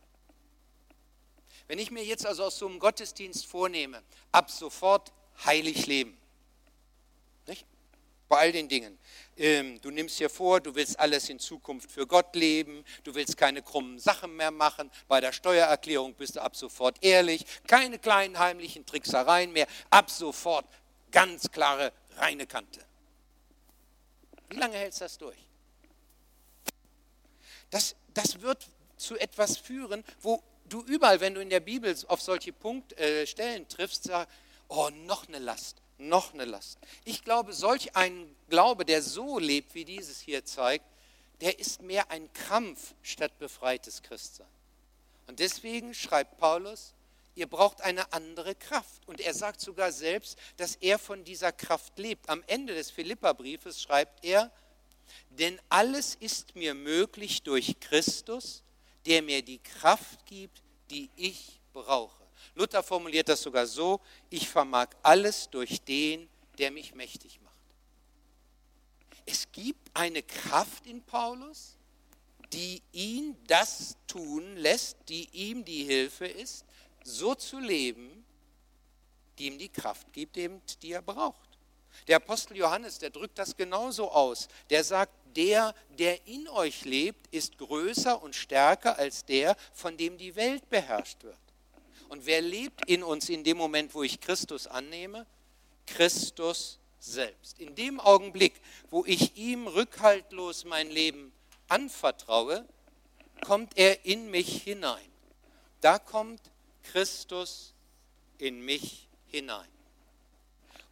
Wenn 1.67 1.79
ich 1.79 1.89
mir 1.89 2.05
jetzt 2.05 2.25
also 2.25 2.43
aus 2.43 2.59
so 2.59 2.67
einem 2.67 2.77
Gottesdienst 2.77 3.47
vornehme, 3.47 4.03
ab 4.31 4.51
sofort 4.51 5.11
heilig 5.43 5.87
leben? 5.87 6.15
Bei 8.29 8.37
all 8.37 8.51
den 8.51 8.69
Dingen. 8.69 8.97
Ähm, 9.35 9.81
du 9.81 9.89
nimmst 9.89 10.19
dir 10.19 10.29
vor, 10.29 10.61
du 10.61 10.75
willst 10.75 10.99
alles 10.99 11.27
in 11.29 11.39
Zukunft 11.39 11.91
für 11.91 12.07
Gott 12.07 12.35
leben, 12.35 12.85
du 13.03 13.13
willst 13.15 13.35
keine 13.35 13.61
krummen 13.61 13.99
Sachen 13.99 14.35
mehr 14.35 14.51
machen, 14.51 14.89
bei 15.07 15.19
der 15.19 15.33
Steuererklärung 15.33 16.13
bist 16.13 16.35
du 16.35 16.41
ab 16.41 16.55
sofort 16.55 17.03
ehrlich, 17.03 17.45
keine 17.67 17.99
kleinen 17.99 18.37
heimlichen 18.37 18.85
Tricksereien 18.85 19.51
mehr, 19.51 19.67
ab 19.89 20.09
sofort 20.09 20.65
ganz 21.11 21.51
klare, 21.51 21.91
reine 22.17 22.45
Kante. 22.45 22.85
Wie 24.49 24.57
lange 24.57 24.77
hältst 24.77 25.01
du 25.01 25.05
das 25.05 25.17
durch? 25.17 25.37
Das, 27.69 27.95
das 28.13 28.41
wird 28.41 28.67
zu 28.97 29.17
etwas 29.17 29.57
führen, 29.57 30.03
wo 30.21 30.43
du 30.67 30.83
überall, 30.83 31.19
wenn 31.19 31.33
du 31.33 31.41
in 31.41 31.49
der 31.49 31.59
Bibel 31.59 31.95
auf 32.07 32.21
solche 32.21 32.53
Punkt, 32.53 32.93
äh, 32.93 33.25
triffst, 33.65 34.03
sagst, 34.03 34.31
oh, 34.67 34.89
noch 34.89 35.27
eine 35.27 35.39
Last, 35.39 35.81
noch 35.99 36.33
eine 36.33 36.45
Last. 36.45 36.79
Ich 37.05 37.23
glaube, 37.23 37.53
solch 37.53 37.95
ein 37.95 38.35
Glaube, 38.49 38.85
der 38.85 39.01
so 39.01 39.39
lebt, 39.39 39.75
wie 39.75 39.85
dieses 39.85 40.19
hier 40.19 40.45
zeigt, 40.45 40.85
der 41.41 41.59
ist 41.59 41.81
mehr 41.81 42.09
ein 42.11 42.31
Krampf 42.33 42.93
statt 43.01 43.37
befreites 43.39 44.01
Christsein. 44.01 44.47
Und 45.27 45.39
deswegen 45.39 45.93
schreibt 45.93 46.37
Paulus, 46.37 46.93
ihr 47.35 47.47
braucht 47.47 47.81
eine 47.81 48.11
andere 48.13 48.55
Kraft. 48.55 49.07
Und 49.07 49.21
er 49.21 49.33
sagt 49.33 49.61
sogar 49.61 49.91
selbst, 49.91 50.37
dass 50.57 50.75
er 50.75 50.99
von 50.99 51.23
dieser 51.23 51.51
Kraft 51.51 51.97
lebt. 51.97 52.27
Am 52.27 52.43
Ende 52.47 52.73
des 52.73 52.91
Philipperbriefes 52.91 53.81
schreibt 53.81 54.25
er, 54.25 54.51
denn 55.29 55.59
alles 55.69 56.15
ist 56.15 56.55
mir 56.55 56.73
möglich 56.73 57.43
durch 57.43 57.79
Christus, 57.79 58.63
der 59.05 59.21
mir 59.21 59.41
die 59.41 59.59
Kraft 59.59 60.25
gibt, 60.25 60.61
die 60.91 61.09
ich 61.15 61.59
brauche. 61.73 62.18
Luther 62.55 62.83
formuliert 62.83 63.29
das 63.29 63.41
sogar 63.41 63.65
so, 63.65 64.01
ich 64.29 64.47
vermag 64.49 64.89
alles 65.03 65.49
durch 65.49 65.81
den, 65.81 66.29
der 66.57 66.71
mich 66.71 66.93
mächtig 66.93 67.39
macht. 67.41 67.55
Es 69.25 69.51
gibt 69.51 69.89
eine 69.93 70.23
Kraft 70.23 70.85
in 70.87 71.03
Paulus, 71.03 71.77
die 72.51 72.81
ihn 72.91 73.37
das 73.47 73.95
tun 74.07 74.55
lässt, 74.57 74.97
die 75.07 75.29
ihm 75.31 75.63
die 75.63 75.83
Hilfe 75.83 76.25
ist, 76.25 76.65
so 77.03 77.35
zu 77.35 77.59
leben, 77.59 78.25
die 79.37 79.47
ihm 79.47 79.57
die 79.57 79.69
Kraft 79.69 80.11
gibt, 80.13 80.35
die 80.35 80.91
er 80.91 81.01
braucht. 81.01 81.49
Der 82.07 82.17
Apostel 82.17 82.57
Johannes, 82.57 82.99
der 82.99 83.09
drückt 83.09 83.37
das 83.37 83.55
genauso 83.55 84.11
aus. 84.11 84.47
Der 84.69 84.83
sagt, 84.83 85.13
der, 85.35 85.73
der 85.97 86.25
in 86.27 86.47
euch 86.47 86.85
lebt, 86.85 87.27
ist 87.33 87.57
größer 87.57 88.21
und 88.21 88.35
stärker 88.35 88.97
als 88.97 89.25
der, 89.25 89.55
von 89.73 89.95
dem 89.95 90.17
die 90.17 90.35
Welt 90.35 90.69
beherrscht 90.69 91.23
wird. 91.23 91.37
Und 92.09 92.25
wer 92.25 92.41
lebt 92.41 92.89
in 92.89 93.03
uns 93.03 93.29
in 93.29 93.43
dem 93.43 93.57
Moment, 93.57 93.93
wo 93.93 94.03
ich 94.03 94.19
Christus 94.19 94.67
annehme? 94.67 95.25
Christus 95.85 96.79
selbst. 96.99 97.59
In 97.59 97.75
dem 97.75 97.99
Augenblick, 97.99 98.53
wo 98.89 99.05
ich 99.05 99.37
ihm 99.37 99.67
rückhaltlos 99.67 100.65
mein 100.65 100.89
Leben 100.89 101.31
anvertraue, 101.67 102.67
kommt 103.41 103.77
er 103.77 104.05
in 104.05 104.29
mich 104.31 104.63
hinein. 104.63 105.09
Da 105.81 105.99
kommt 105.99 106.41
Christus 106.83 107.73
in 108.37 108.65
mich 108.65 109.07
hinein. 109.27 109.69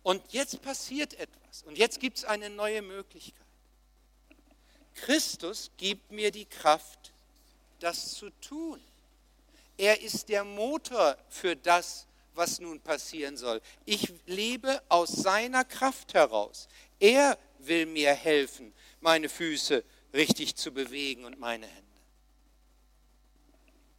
Und 0.03 0.21
jetzt 0.31 0.61
passiert 0.61 1.13
etwas. 1.15 1.63
Und 1.63 1.77
jetzt 1.77 1.99
gibt 1.99 2.19
es 2.19 2.25
eine 2.25 2.49
neue 2.49 2.81
Möglichkeit. 2.81 3.45
Christus 4.93 5.71
gibt 5.77 6.11
mir 6.11 6.31
die 6.31 6.45
Kraft, 6.45 7.11
das 7.79 8.13
zu 8.13 8.29
tun. 8.41 8.81
Er 9.77 10.01
ist 10.01 10.29
der 10.29 10.43
Motor 10.43 11.17
für 11.29 11.55
das, 11.55 12.07
was 12.33 12.59
nun 12.59 12.79
passieren 12.79 13.37
soll. 13.37 13.61
Ich 13.85 14.13
lebe 14.25 14.81
aus 14.89 15.09
seiner 15.09 15.63
Kraft 15.65 16.13
heraus. 16.13 16.67
Er 16.99 17.37
will 17.59 17.85
mir 17.85 18.13
helfen, 18.13 18.73
meine 19.01 19.29
Füße 19.29 19.83
richtig 20.13 20.55
zu 20.55 20.71
bewegen 20.71 21.25
und 21.25 21.39
meine 21.39 21.67
Hände. 21.67 21.83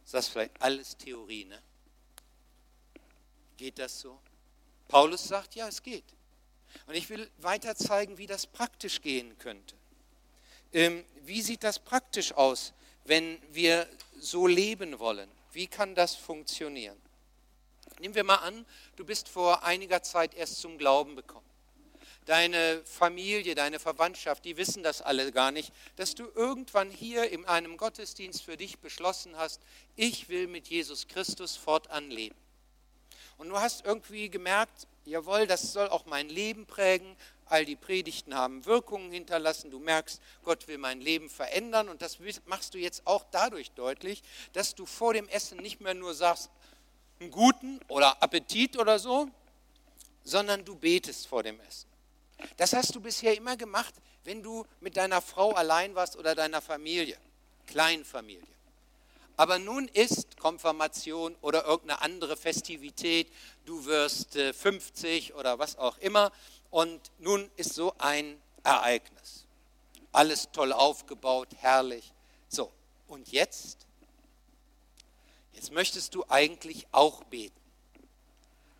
Ist 0.03 0.13
das 0.13 0.27
vielleicht 0.27 0.61
alles 0.61 0.97
Theorie, 0.97 1.45
ne? 1.45 1.61
Geht 3.57 3.77
das 3.77 3.99
so? 3.99 4.19
Paulus 4.87 5.27
sagt, 5.27 5.55
ja, 5.55 5.67
es 5.67 5.83
geht. 5.83 6.05
Und 6.87 6.95
ich 6.95 7.09
will 7.09 7.29
weiter 7.37 7.75
zeigen, 7.75 8.17
wie 8.17 8.25
das 8.25 8.47
praktisch 8.47 9.01
gehen 9.01 9.37
könnte. 9.37 9.75
Ähm, 10.73 11.03
wie 11.21 11.41
sieht 11.41 11.63
das 11.63 11.79
praktisch 11.79 12.31
aus, 12.33 12.73
wenn 13.05 13.39
wir 13.51 13.87
so 14.19 14.47
leben 14.47 14.99
wollen? 14.99 15.29
Wie 15.51 15.67
kann 15.67 15.95
das 15.95 16.15
funktionieren? 16.15 16.99
Nehmen 17.99 18.15
wir 18.15 18.23
mal 18.23 18.35
an, 18.35 18.65
du 18.95 19.05
bist 19.05 19.27
vor 19.29 19.63
einiger 19.63 20.03
Zeit 20.03 20.33
erst 20.33 20.61
zum 20.61 20.77
Glauben 20.77 21.15
gekommen. 21.15 21.45
deine 22.25 22.83
Familie, 22.85 23.55
deine 23.55 23.79
Verwandtschaft, 23.79 24.45
die 24.45 24.55
wissen 24.55 24.83
das 24.83 25.01
alle 25.01 25.31
gar 25.31 25.51
nicht, 25.51 25.73
dass 25.95 26.13
du 26.13 26.27
irgendwann 26.35 26.91
hier 26.91 27.29
in 27.31 27.45
einem 27.45 27.75
Gottesdienst 27.75 28.43
für 28.43 28.55
dich 28.55 28.77
beschlossen 28.79 29.35
hast, 29.35 29.61
ich 29.95 30.29
will 30.29 30.47
mit 30.47 30.67
Jesus 30.67 31.07
Christus 31.07 31.55
fortan 31.55 32.11
leben. 32.11 32.35
Und 33.39 33.47
du 33.47 33.57
hast 33.57 33.85
irgendwie 33.85 34.29
gemerkt, 34.29 34.85
jawohl, 35.05 35.47
das 35.47 35.71
soll 35.71 35.87
auch 35.87 36.05
mein 36.05 36.27
Leben 36.27 36.65
prägen, 36.65 37.15
all 37.45 37.63
die 37.65 37.77
Predigten 37.77 38.35
haben 38.35 38.65
Wirkungen 38.65 39.11
hinterlassen, 39.11 39.71
du 39.71 39.79
merkst, 39.79 40.21
Gott 40.43 40.67
will 40.67 40.77
mein 40.77 40.99
Leben 40.99 41.29
verändern 41.29 41.87
und 41.87 42.01
das 42.01 42.19
machst 42.45 42.73
du 42.73 42.77
jetzt 42.77 43.07
auch 43.07 43.25
dadurch 43.31 43.71
deutlich, 43.71 44.23
dass 44.51 44.75
du 44.75 44.85
vor 44.85 45.13
dem 45.13 45.27
Essen 45.29 45.57
nicht 45.57 45.79
mehr 45.79 45.93
nur 45.93 46.13
sagst, 46.13 46.51
einen 47.21 47.31
guten 47.31 47.79
oder 47.87 48.21
Appetit 48.21 48.77
oder 48.77 48.99
so, 48.99 49.29
sondern 50.25 50.65
du 50.65 50.75
betest 50.75 51.25
vor 51.25 51.41
dem 51.41 51.61
Essen. 51.61 51.87
Das 52.57 52.73
hast 52.73 52.93
du 52.93 52.99
bisher 52.99 53.35
immer 53.35 53.55
gemacht, 53.55 53.93
wenn 54.25 54.43
du 54.43 54.65
mit 54.81 54.97
deiner 54.97 55.21
Frau 55.21 55.53
allein 55.53 55.95
warst 55.95 56.17
oder 56.17 56.35
deiner 56.35 56.61
Familie, 56.61 57.17
Kleinfamilie. 57.67 58.58
Aber 59.39 59.57
nun 59.57 59.87
ist 59.87 60.35
Konfirmation 60.35 61.33
oder 61.39 61.63
irgendeine 61.63 62.01
andere 62.01 62.35
Festivität, 62.35 63.31
du 63.63 63.85
wirst 63.85 64.33
50 64.33 65.29
äh, 65.29 65.33
oder 65.33 65.57
was 65.57 65.77
auch 65.77 65.97
immer, 65.99 66.33
und 66.71 66.99
nun 67.19 67.49
ist 67.55 67.73
so 67.73 67.93
ein 67.99 68.41
Ereignis. 68.65 69.45
Alles 70.11 70.49
toll 70.51 70.73
aufgebaut, 70.73 71.47
herrlich. 71.55 72.11
So, 72.49 72.69
und 73.07 73.31
jetzt? 73.31 73.87
Jetzt 75.53 75.71
möchtest 75.71 76.15
du 76.15 76.25
eigentlich 76.27 76.85
auch 76.91 77.23
beten. 77.23 77.61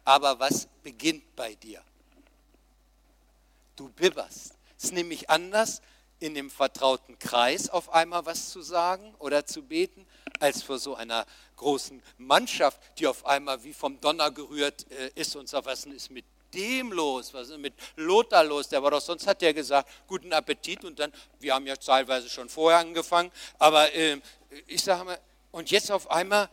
Aber 0.04 0.42
was 0.42 0.68
beginnt 0.84 1.38
bei 1.38 1.56
dir? 1.56 1.82
Du 3.78 3.88
bibberst. 3.88 4.58
Es 4.78 4.84
ist 4.84 4.94
nämlich 4.94 5.30
anders, 5.30 5.82
in 6.20 6.34
dem 6.34 6.50
vertrauten 6.50 7.18
Kreis 7.18 7.70
auf 7.70 7.94
einmal 7.94 8.26
was 8.26 8.50
zu 8.50 8.62
sagen 8.62 9.16
oder 9.20 9.46
zu 9.46 9.64
beten, 9.64 10.06
als 10.40 10.64
vor 10.64 10.80
so 10.80 10.96
einer 10.96 11.26
großen 11.58 12.02
Mannschaft, 12.18 12.80
die 12.98 13.08
auf 13.08 13.26
einmal 13.26 13.64
wie 13.64 13.74
vom 13.74 14.00
Donner 14.00 14.32
gerührt 14.32 14.90
äh, 14.92 15.12
ist 15.16 15.36
und 15.36 15.48
sagt, 15.48 15.66
was 15.66 15.86
ist 15.86 16.10
mit 16.10 16.26
dem 16.54 16.92
los? 16.92 17.34
Was 17.34 17.50
ist 17.50 17.58
mit 17.58 17.74
Lothar 17.96 18.44
los? 18.44 18.70
Der 18.70 18.82
war 18.82 18.92
doch, 18.92 19.02
sonst 19.02 19.28
hat 19.28 19.42
der 19.42 19.54
gesagt, 19.54 19.90
guten 20.08 20.34
Appetit 20.34 20.84
und 20.84 20.98
dann, 21.00 21.12
wir 21.40 21.54
haben 21.54 21.68
ja 21.68 21.76
teilweise 21.76 22.30
schon 22.30 22.50
vorher 22.50 22.80
angefangen, 22.80 23.32
aber 23.58 23.94
äh, 23.94 24.20
ich 24.68 24.84
sage 24.84 25.04
mal, 25.04 25.20
und 25.52 25.70
jetzt 25.72 25.92
auf 25.92 26.10
einmal 26.10 26.50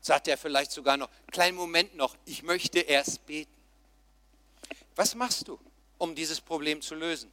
sagt 0.00 0.28
er 0.28 0.38
vielleicht 0.38 0.72
sogar 0.72 0.96
noch, 0.96 1.08
kleinen 1.30 1.56
Moment 1.56 1.94
noch, 1.96 2.16
ich 2.24 2.42
möchte 2.42 2.80
erst 2.80 3.26
beten. 3.26 3.52
Was 4.96 5.14
machst 5.14 5.48
du, 5.48 5.58
um 5.98 6.14
dieses 6.14 6.40
Problem 6.40 6.80
zu 6.80 6.94
lösen? 6.94 7.30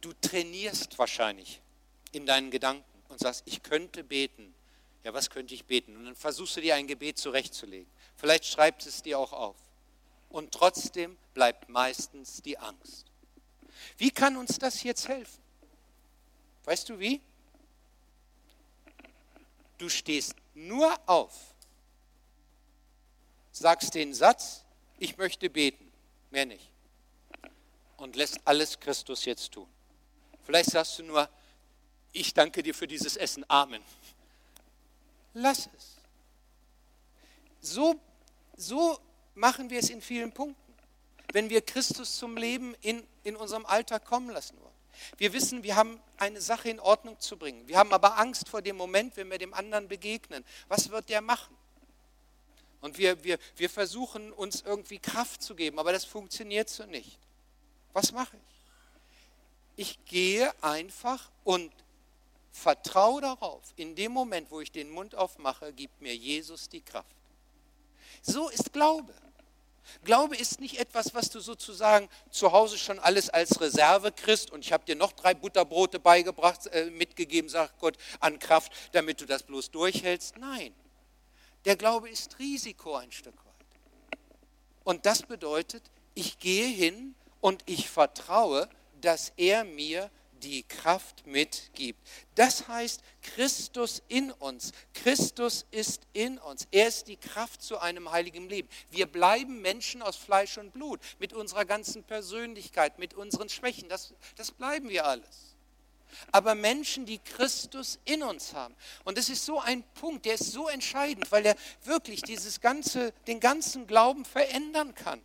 Du 0.00 0.12
trainierst 0.14 0.98
wahrscheinlich 0.98 1.60
in 2.12 2.26
deinen 2.26 2.50
Gedanken 2.50 2.84
und 3.08 3.20
sagst, 3.20 3.42
ich 3.46 3.62
könnte 3.62 4.04
beten. 4.04 4.54
Ja, 5.04 5.14
was 5.14 5.30
könnte 5.30 5.54
ich 5.54 5.64
beten? 5.64 5.96
Und 5.96 6.04
dann 6.04 6.16
versuchst 6.16 6.56
du 6.56 6.60
dir 6.60 6.74
ein 6.74 6.86
Gebet 6.86 7.18
zurechtzulegen. 7.18 7.90
Vielleicht 8.16 8.44
schreibst 8.44 8.86
es 8.86 9.02
dir 9.02 9.18
auch 9.18 9.32
auf. 9.32 9.56
Und 10.28 10.52
trotzdem 10.52 11.16
bleibt 11.34 11.68
meistens 11.68 12.42
die 12.42 12.58
Angst. 12.58 13.06
Wie 13.96 14.10
kann 14.10 14.36
uns 14.36 14.58
das 14.58 14.82
jetzt 14.82 15.08
helfen? 15.08 15.42
Weißt 16.64 16.88
du 16.88 16.98
wie? 16.98 17.20
Du 19.78 19.88
stehst 19.88 20.34
nur 20.54 20.98
auf, 21.08 21.32
sagst 23.50 23.94
den 23.94 24.12
Satz, 24.12 24.64
ich 24.98 25.16
möchte 25.16 25.48
beten, 25.48 25.90
mehr 26.30 26.44
nicht. 26.44 26.70
Und 27.96 28.16
lässt 28.16 28.40
alles 28.44 28.78
Christus 28.78 29.24
jetzt 29.24 29.52
tun. 29.52 29.68
Vielleicht 30.42 30.70
sagst 30.70 30.98
du 30.98 31.02
nur, 31.02 31.28
ich 32.12 32.34
danke 32.34 32.62
dir 32.62 32.74
für 32.74 32.86
dieses 32.86 33.16
Essen, 33.16 33.44
Amen. 33.48 33.82
Lass 35.34 35.68
es. 35.76 35.96
So 37.60 38.00
so 38.60 38.98
machen 39.34 39.70
wir 39.70 39.78
es 39.78 39.90
in 39.90 40.02
vielen 40.02 40.32
Punkten, 40.32 40.74
wenn 41.32 41.48
wir 41.48 41.62
Christus 41.62 42.18
zum 42.18 42.36
Leben 42.36 42.74
in, 42.82 43.02
in 43.24 43.36
unserem 43.36 43.64
Alltag 43.66 44.04
kommen 44.04 44.30
lassen 44.30 44.56
wollen. 44.60 44.70
Wir 45.16 45.32
wissen, 45.32 45.62
wir 45.62 45.76
haben 45.76 45.98
eine 46.18 46.40
Sache 46.40 46.68
in 46.68 46.78
Ordnung 46.78 47.18
zu 47.18 47.38
bringen. 47.38 47.66
Wir 47.66 47.78
haben 47.78 47.92
aber 47.92 48.18
Angst 48.18 48.48
vor 48.48 48.60
dem 48.60 48.76
Moment, 48.76 49.16
wenn 49.16 49.30
wir 49.30 49.38
dem 49.38 49.54
anderen 49.54 49.88
begegnen. 49.88 50.44
Was 50.68 50.90
wird 50.90 51.08
der 51.08 51.22
machen? 51.22 51.56
Und 52.82 52.98
wir, 52.98 53.24
wir, 53.24 53.38
wir 53.56 53.70
versuchen 53.70 54.32
uns 54.32 54.62
irgendwie 54.62 54.98
Kraft 54.98 55.42
zu 55.42 55.54
geben, 55.54 55.78
aber 55.78 55.92
das 55.92 56.04
funktioniert 56.04 56.68
so 56.68 56.84
nicht. 56.84 57.18
Was 57.92 58.12
mache 58.12 58.36
ich? 58.36 59.82
Ich 59.88 60.04
gehe 60.04 60.52
einfach 60.62 61.30
und 61.44 61.72
vertraue 62.50 63.20
darauf, 63.20 63.62
in 63.76 63.94
dem 63.94 64.12
Moment, 64.12 64.50
wo 64.50 64.60
ich 64.60 64.72
den 64.72 64.90
Mund 64.90 65.14
aufmache, 65.14 65.72
gibt 65.72 66.00
mir 66.00 66.14
Jesus 66.14 66.68
die 66.68 66.80
Kraft. 66.80 67.16
So 68.22 68.48
ist 68.48 68.72
Glaube. 68.72 69.14
Glaube 70.04 70.36
ist 70.36 70.60
nicht 70.60 70.78
etwas, 70.78 71.14
was 71.14 71.30
du 71.30 71.40
sozusagen 71.40 72.08
zu 72.30 72.52
Hause 72.52 72.78
schon 72.78 72.98
alles 72.98 73.28
als 73.28 73.60
Reserve 73.60 74.12
kriegst 74.12 74.50
und 74.50 74.64
ich 74.64 74.72
habe 74.72 74.84
dir 74.84 74.94
noch 74.94 75.12
drei 75.12 75.34
Butterbrote 75.34 75.98
beigebracht, 75.98 76.66
äh, 76.68 76.90
mitgegeben, 76.90 77.48
sagt 77.48 77.78
Gott, 77.78 77.96
an 78.20 78.38
Kraft, 78.38 78.72
damit 78.92 79.20
du 79.20 79.26
das 79.26 79.42
bloß 79.42 79.70
durchhältst. 79.70 80.36
Nein, 80.38 80.74
der 81.64 81.76
Glaube 81.76 82.08
ist 82.08 82.38
Risiko 82.38 82.96
ein 82.96 83.12
Stück 83.12 83.36
weit. 83.36 84.18
Und 84.84 85.06
das 85.06 85.22
bedeutet, 85.22 85.82
ich 86.14 86.38
gehe 86.38 86.68
hin 86.68 87.14
und 87.40 87.62
ich 87.66 87.88
vertraue, 87.88 88.68
dass 89.00 89.32
er 89.36 89.64
mir 89.64 90.10
die 90.40 90.62
Kraft 90.64 91.26
mitgibt. 91.26 92.00
Das 92.34 92.68
heißt, 92.68 93.00
Christus 93.22 94.02
in 94.08 94.30
uns. 94.32 94.72
Christus 94.94 95.66
ist 95.70 96.06
in 96.12 96.38
uns. 96.38 96.66
Er 96.70 96.88
ist 96.88 97.08
die 97.08 97.16
Kraft 97.16 97.62
zu 97.62 97.78
einem 97.78 98.10
heiligen 98.10 98.48
Leben. 98.48 98.68
Wir 98.90 99.06
bleiben 99.06 99.60
Menschen 99.62 100.02
aus 100.02 100.16
Fleisch 100.16 100.58
und 100.58 100.72
Blut, 100.72 101.00
mit 101.18 101.32
unserer 101.32 101.64
ganzen 101.64 102.02
Persönlichkeit, 102.02 102.98
mit 102.98 103.14
unseren 103.14 103.48
Schwächen. 103.48 103.88
Das, 103.88 104.14
das 104.36 104.50
bleiben 104.50 104.88
wir 104.88 105.06
alles. 105.06 105.56
Aber 106.32 106.54
Menschen, 106.54 107.06
die 107.06 107.18
Christus 107.18 108.00
in 108.04 108.22
uns 108.22 108.52
haben. 108.52 108.74
Und 109.04 109.16
das 109.16 109.28
ist 109.28 109.44
so 109.44 109.60
ein 109.60 109.84
Punkt, 109.94 110.26
der 110.26 110.34
ist 110.34 110.50
so 110.50 110.68
entscheidend, 110.68 111.30
weil 111.30 111.46
er 111.46 111.56
wirklich 111.84 112.22
dieses 112.22 112.60
ganze, 112.60 113.12
den 113.26 113.38
ganzen 113.38 113.86
Glauben 113.86 114.24
verändern 114.24 114.94
kann 114.94 115.20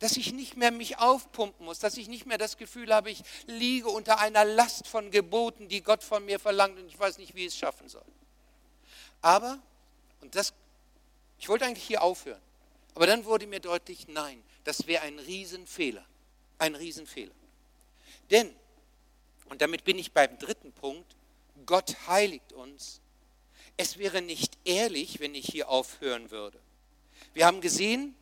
dass 0.00 0.16
ich 0.16 0.32
nicht 0.32 0.56
mehr 0.56 0.70
mich 0.70 0.98
aufpumpen 0.98 1.64
muss, 1.64 1.78
dass 1.78 1.96
ich 1.96 2.08
nicht 2.08 2.26
mehr 2.26 2.38
das 2.38 2.56
Gefühl 2.56 2.92
habe, 2.92 3.10
ich 3.10 3.22
liege 3.46 3.88
unter 3.88 4.18
einer 4.18 4.44
Last 4.44 4.88
von 4.88 5.10
Geboten, 5.10 5.68
die 5.68 5.82
Gott 5.82 6.02
von 6.02 6.24
mir 6.24 6.40
verlangt 6.40 6.78
und 6.78 6.88
ich 6.88 6.98
weiß 6.98 7.18
nicht, 7.18 7.34
wie 7.34 7.42
ich 7.42 7.52
es 7.52 7.56
schaffen 7.56 7.88
soll. 7.88 8.04
Aber, 9.20 9.60
und 10.22 10.34
das, 10.34 10.54
ich 11.38 11.48
wollte 11.48 11.66
eigentlich 11.66 11.86
hier 11.86 12.02
aufhören, 12.02 12.40
aber 12.94 13.06
dann 13.06 13.24
wurde 13.26 13.46
mir 13.46 13.60
deutlich, 13.60 14.08
nein, 14.08 14.42
das 14.64 14.86
wäre 14.86 15.02
ein 15.02 15.18
Riesenfehler, 15.18 16.04
ein 16.58 16.74
Riesenfehler. 16.74 17.34
Denn, 18.30 18.54
und 19.50 19.60
damit 19.60 19.84
bin 19.84 19.98
ich 19.98 20.12
beim 20.12 20.38
dritten 20.38 20.72
Punkt, 20.72 21.14
Gott 21.66 21.94
heiligt 22.06 22.52
uns. 22.54 23.00
Es 23.76 23.98
wäre 23.98 24.22
nicht 24.22 24.56
ehrlich, 24.64 25.20
wenn 25.20 25.34
ich 25.34 25.46
hier 25.46 25.68
aufhören 25.68 26.30
würde. 26.30 26.58
Wir 27.34 27.46
haben 27.46 27.60
gesehen, 27.60 28.14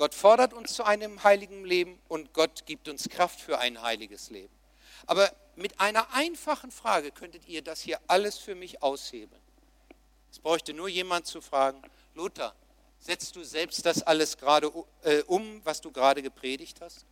Gott 0.00 0.14
fordert 0.14 0.54
uns 0.54 0.72
zu 0.72 0.82
einem 0.84 1.24
heiligen 1.24 1.62
Leben 1.62 2.00
und 2.08 2.32
Gott 2.32 2.64
gibt 2.64 2.88
uns 2.88 3.10
Kraft 3.10 3.38
für 3.38 3.58
ein 3.58 3.82
heiliges 3.82 4.30
Leben. 4.30 4.54
Aber 5.04 5.30
mit 5.56 5.78
einer 5.78 6.14
einfachen 6.14 6.70
Frage 6.70 7.10
könntet 7.10 7.46
ihr 7.46 7.60
das 7.60 7.82
hier 7.82 8.00
alles 8.06 8.38
für 8.38 8.54
mich 8.54 8.82
aushebeln. 8.82 9.42
Es 10.32 10.38
bräuchte 10.38 10.72
nur 10.72 10.88
jemand 10.88 11.26
zu 11.26 11.42
fragen, 11.42 11.82
Lothar, 12.14 12.54
setzt 12.98 13.36
du 13.36 13.44
selbst 13.44 13.84
das 13.84 14.02
alles 14.02 14.38
gerade 14.38 14.72
äh, 15.02 15.20
um, 15.24 15.60
was 15.64 15.82
du 15.82 15.92
gerade 15.92 16.22
gepredigt 16.22 16.80
hast? 16.80 17.04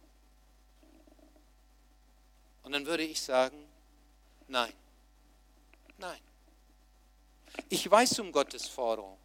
Und 2.63 2.73
dann 2.73 2.87
würde 2.87 3.03
ich 3.03 3.21
sagen, 3.21 3.69
nein, 4.47 4.73
nein. 5.99 6.21
Ich 7.69 7.91
weiß 7.91 8.21
um 8.21 8.33
Gottes 8.33 8.67
Forderung. 8.67 9.19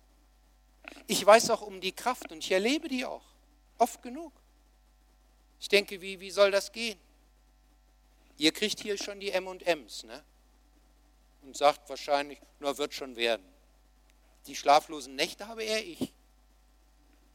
Ich 1.08 1.26
weiß 1.26 1.49
auch 1.52 1.62
um 1.62 1.80
die 1.80 1.93
Kraft 1.93 2.30
und 2.34 2.39
ich 2.39 2.52
erlebe 2.52 2.89
die 2.89 3.06
auch. 3.06 3.33
Oft 3.84 4.02
genug. 4.02 4.32
Ich 5.60 5.67
denke, 5.67 6.00
wie, 6.00 6.17
wie 6.22 6.32
soll 6.32 6.52
das 6.52 6.72
gehen? 6.72 6.98
Ihr 8.38 8.54
kriegt 8.54 8.80
hier 8.80 8.98
schon 8.98 9.19
die 9.19 9.32
MMs, 9.32 10.06
ne? 10.06 10.24
Und 11.41 11.58
sagt 11.58 11.89
wahrscheinlich, 11.89 12.39
nur 12.62 12.78
wird 12.78 12.93
schon 12.93 13.17
werden. 13.17 13.46
Die 14.48 14.56
schlaflosen 14.56 15.17
Nächte 15.17 15.50
habe 15.50 15.63
eher 15.63 15.86
ich, 15.86 16.13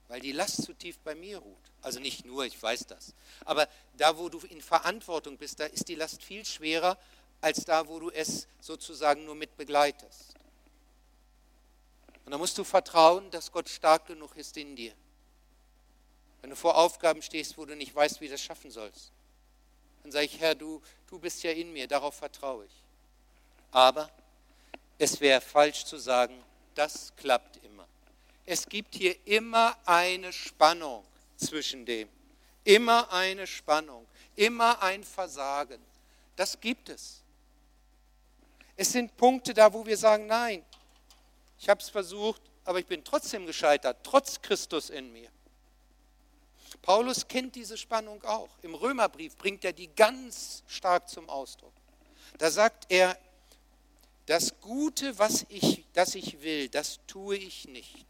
weil 0.09 0.23
die 0.23 0.33
Last 0.33 0.63
zu 0.63 0.73
tief 0.73 0.99
bei 1.01 1.15
mir 1.15 1.37
ruht. 1.37 1.71
Also 1.83 2.01
nicht 2.01 2.25
nur, 2.25 2.47
ich 2.47 2.63
weiß 2.63 2.87
das. 2.87 3.13
Aber 3.45 3.69
da, 3.99 4.17
wo 4.17 4.31
du 4.31 4.39
in 4.39 4.63
Verantwortung 4.63 5.37
bist, 5.37 5.61
da 5.61 5.67
ist 5.67 5.87
die 5.89 5.97
Last 5.97 6.23
viel 6.23 6.47
schwerer, 6.47 6.97
als 7.43 7.67
da, 7.67 7.87
wo 7.89 8.01
du 8.01 8.09
es 8.09 8.49
sozusagen 8.63 9.27
nur 9.27 9.35
mit 9.35 9.55
begleitest. 9.59 10.33
Und 12.25 12.33
da 12.33 12.39
musst 12.39 12.57
du 12.57 12.65
vertrauen, 12.65 13.31
dass 13.33 13.53
Gott 13.53 13.69
stark 13.69 14.07
genug 14.07 14.35
ist 14.35 14.57
in 14.57 14.75
dir. 14.77 14.95
Wenn 16.49 16.55
du 16.55 16.61
vor 16.63 16.79
Aufgaben 16.79 17.21
stehst, 17.21 17.59
wo 17.59 17.67
du 17.67 17.77
nicht 17.77 17.95
weißt, 17.95 18.23
wie 18.23 18.25
du 18.25 18.33
das 18.33 18.41
schaffen 18.41 18.71
sollst, 18.71 19.13
dann 20.03 20.11
sage 20.11 20.25
ich, 20.25 20.41
Herr, 20.41 20.55
du, 20.55 20.81
du 21.07 21.19
bist 21.19 21.43
ja 21.43 21.51
in 21.51 21.75
mir, 21.75 21.87
darauf 21.87 22.15
vertraue 22.15 22.65
ich. 22.65 22.73
Aber 23.71 24.11
es 24.97 25.21
wäre 25.21 25.43
falsch 25.43 25.85
zu 25.85 25.99
sagen, 25.99 26.43
das 26.75 27.13
klappt 27.17 27.63
immer. 27.63 27.87
Es 28.47 28.67
gibt 28.67 28.95
hier 28.95 29.15
immer 29.27 29.77
eine 29.85 30.33
Spannung 30.33 31.05
zwischen 31.37 31.85
dem. 31.85 32.09
Immer 32.65 33.13
eine 33.13 33.47
Spannung, 33.47 34.07
immer 34.35 34.83
ein 34.83 35.05
Versagen. 35.05 35.83
Das 36.35 36.59
gibt 36.59 36.89
es. 36.89 37.21
Es 38.75 38.91
sind 38.91 39.15
Punkte 39.19 39.53
da, 39.53 39.71
wo 39.71 39.85
wir 39.85 39.99
sagen, 39.99 40.25
nein, 40.25 40.65
ich 41.61 41.69
habe 41.69 41.83
es 41.83 41.91
versucht, 41.91 42.41
aber 42.65 42.79
ich 42.79 42.87
bin 42.87 43.05
trotzdem 43.05 43.45
gescheitert, 43.45 43.99
trotz 44.03 44.41
Christus 44.41 44.89
in 44.89 45.13
mir. 45.13 45.29
Paulus 46.83 47.29
kennt 47.29 47.55
diese 47.55 47.77
Spannung 47.77 48.23
auch. 48.25 48.51
Im 48.63 48.75
Römerbrief 48.75 49.37
bringt 49.37 49.65
er 49.65 49.73
die 49.73 49.89
ganz 49.95 50.63
stark 50.67 51.09
zum 51.09 51.29
Ausdruck. 51.29 51.73
Da 52.39 52.51
sagt 52.51 52.87
er, 52.91 53.19
das 54.27 54.61
Gute, 54.61 55.19
was 55.19 55.47
ich, 55.49 55.85
das 55.95 56.15
ich 56.15 56.43
will, 56.43 56.69
das 56.69 57.01
tue 57.07 57.37
ich 57.37 57.67
nicht, 57.67 58.07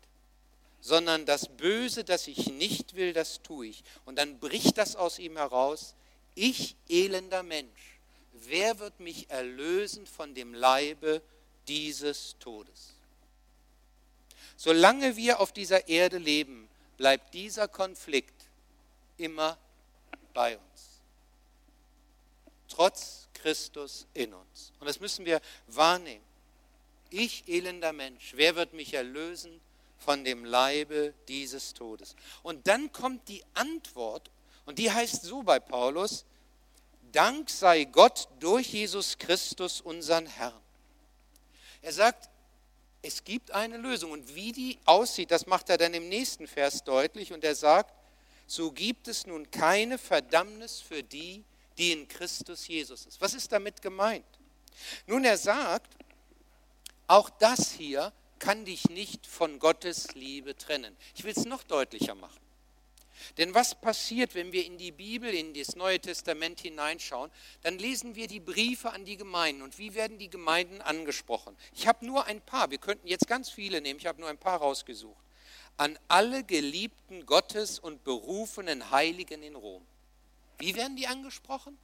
sondern 0.81 1.27
das 1.27 1.49
Böse, 1.49 2.03
das 2.03 2.27
ich 2.27 2.49
nicht 2.49 2.97
will, 2.97 3.13
das 3.13 3.41
tue 3.43 3.69
ich. 3.69 3.85
Und 4.05 4.17
dann 4.17 4.41
bricht 4.41 4.79
das 4.79 4.97
aus 4.97 5.19
ihm 5.21 5.37
heraus, 5.37 5.95
ich 6.35 6.75
elender 6.89 7.43
Mensch, 7.43 8.01
wer 8.33 8.79
wird 8.81 8.99
mich 9.01 9.31
erlösen 9.31 10.07
von 10.07 10.35
dem 10.35 10.55
Leibe 10.55 11.23
dieses 11.69 12.37
Todes? 12.41 12.95
Solange 14.57 15.17
wir 15.17 15.39
auf 15.39 15.53
dieser 15.53 15.89
Erde 15.89 16.19
leben, 16.19 16.69
bleibt 16.97 17.33
dieser 17.35 17.69
Konflikt 17.69 18.38
immer 19.19 19.59
bei 20.33 20.57
uns. 20.57 21.01
Trotz 22.69 23.29
Christus 23.35 24.07
in 24.15 24.35
uns. 24.35 24.73
Und 24.81 24.87
das 24.87 25.01
müssen 25.01 25.25
wir 25.25 25.41
wahrnehmen. 25.67 26.25
Ich, 27.11 27.49
elender 27.49 27.93
Mensch, 27.93 28.33
wer 28.35 28.57
wird 28.57 28.73
mich 28.73 28.95
erlösen 28.95 29.61
von 29.99 30.25
dem 30.25 30.45
Leibe 30.45 31.15
dieses 31.27 31.73
Todes? 31.75 32.15
Und 32.43 32.67
dann 32.67 32.93
kommt 32.93 33.29
die 33.29 33.43
Antwort, 33.55 34.31
und 34.67 34.79
die 34.79 34.91
heißt 34.91 35.23
so 35.23 35.43
bei 35.43 35.59
Paulus, 35.59 36.25
Dank 37.13 37.49
sei 37.49 37.85
Gott 37.85 38.29
durch 38.39 38.69
Jesus 38.69 39.17
Christus, 39.17 39.81
unseren 39.81 40.27
Herrn. 40.27 40.61
Er 41.81 41.93
sagt, 41.93 42.29
es 43.01 43.25
gibt 43.25 43.51
eine 43.53 43.77
Lösung. 43.77 44.11
Und 44.11 44.35
wie 44.35 44.53
die 44.53 44.79
aussieht, 44.85 45.31
das 45.31 45.47
macht 45.47 45.71
er 45.71 45.79
dann 45.79 45.95
im 45.95 46.09
nächsten 46.09 46.47
Vers 46.47 46.85
deutlich. 46.85 47.33
Und 47.33 47.45
er 47.45 47.55
sagt, 47.55 47.95
so 48.49 48.73
gibt 48.73 49.09
es 49.09 49.27
nun 49.27 49.51
keine 49.51 49.99
Verdammnis 49.99 50.81
für 50.81 51.03
die, 51.03 51.45
die 51.77 51.93
in 51.93 52.09
Christus 52.09 52.67
Jesus 52.67 53.05
ist. 53.05 53.21
Was 53.21 53.35
ist 53.35 53.53
damit 53.53 53.83
gemeint? 53.83 54.25
Nun, 55.07 55.25
er 55.25 55.37
sagt, 55.37 55.97
auch 57.07 57.29
das 57.29 57.73
hier 57.73 58.11
kann 58.39 58.65
dich 58.65 58.89
nicht 58.89 59.27
von 59.27 59.59
Gottes 59.59 60.15
Liebe 60.15 60.57
trennen. 60.57 60.97
Ich 61.15 61.25
will 61.25 61.35
es 61.37 61.45
noch 61.45 61.63
deutlicher 61.63 62.15
machen. 62.15 62.41
Denn 63.37 63.53
was 63.53 63.75
passiert, 63.75 64.35
wenn 64.35 64.53
wir 64.53 64.65
in 64.65 64.79
die 64.79 64.93
Bibel, 64.93 65.29
in 65.29 65.53
das 65.53 65.77
Neue 65.77 66.01
Testament 66.01 66.61
hineinschauen, 66.61 67.31
dann 67.63 67.79
lesen 67.79 68.15
wir 68.15 68.29
die 68.29 68.41
Briefe 68.41 68.93
an 68.93 69.05
die 69.05 69.19
Gemeinden. 69.19 69.61
Und 69.61 69.79
wie 69.79 69.93
werden 69.95 70.19
die 70.19 70.31
Gemeinden 70.31 70.81
angesprochen? 70.81 71.55
Ich 71.75 71.87
habe 71.87 72.07
nur 72.07 72.25
ein 72.25 72.41
paar, 72.41 72.71
wir 72.71 72.79
könnten 72.79 73.09
jetzt 73.09 73.27
ganz 73.27 73.51
viele 73.51 73.83
nehmen, 73.83 74.01
ich 74.01 74.07
habe 74.07 74.21
nur 74.21 74.31
ein 74.31 74.39
paar 74.39 74.61
rausgesucht. 74.61 75.28
An 75.79 75.97
alle 76.09 76.43
geliebten 76.43 77.25
Gottes 77.25 77.79
und 77.79 78.03
berufenen 78.03 78.91
Heiligen 78.91 79.43
in 79.43 79.55
Rom. 79.55 79.87
Wie 80.59 80.75
werden 80.75 80.97
die 80.97 81.07
angesprochen? 81.07 81.79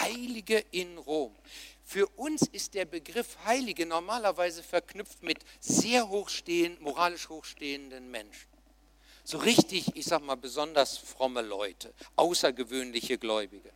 Heilige 0.00 0.58
in 0.70 0.98
Rom. 0.98 1.34
Für 1.82 2.06
uns 2.08 2.42
ist 2.42 2.74
der 2.74 2.84
Begriff 2.84 3.38
Heilige 3.44 3.86
normalerweise 3.86 4.62
verknüpft 4.62 5.22
mit 5.22 5.38
sehr 5.60 6.08
hochstehend, 6.08 6.80
moralisch 6.82 7.30
hochstehenden 7.30 8.10
Menschen. 8.10 8.48
So 9.24 9.38
richtig, 9.38 9.96
ich 9.96 10.04
sag 10.04 10.22
mal, 10.22 10.36
besonders 10.36 10.98
fromme 10.98 11.40
Leute, 11.42 11.94
außergewöhnliche 12.16 13.16
Gläubige. 13.16 13.72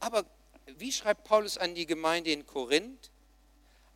Aber 0.00 0.24
wie 0.76 0.90
schreibt 0.90 1.22
Paulus 1.22 1.56
an 1.56 1.76
die 1.76 1.86
Gemeinde 1.86 2.32
in 2.32 2.46
Korinth? 2.46 3.10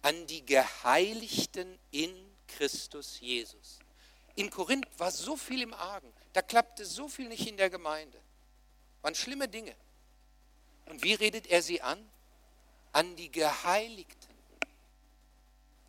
An 0.03 0.27
die 0.29 0.47
Geheiligten 0.47 1.79
in 1.91 2.15
Christus 2.47 3.19
Jesus. 3.21 3.79
In 4.35 4.51
Korinth 4.51 4.87
war 4.99 5.11
so 5.11 5.37
viel 5.37 5.63
im 5.63 5.75
Argen, 5.75 6.13
da 6.33 6.43
klappte 6.43 6.85
so 6.85 7.09
viel 7.09 7.29
nicht 7.29 7.47
in 7.47 7.57
der 7.57 7.71
Gemeinde. 7.71 8.19
Waren 9.03 9.15
schlimme 9.15 9.49
Dinge. 9.49 9.75
Und 10.87 11.03
wie 11.03 11.15
redet 11.15 11.47
er 11.47 11.63
sie 11.63 11.83
an? 11.83 12.09
An 12.93 13.17
die 13.17 13.31
Geheiligten. 13.31 14.33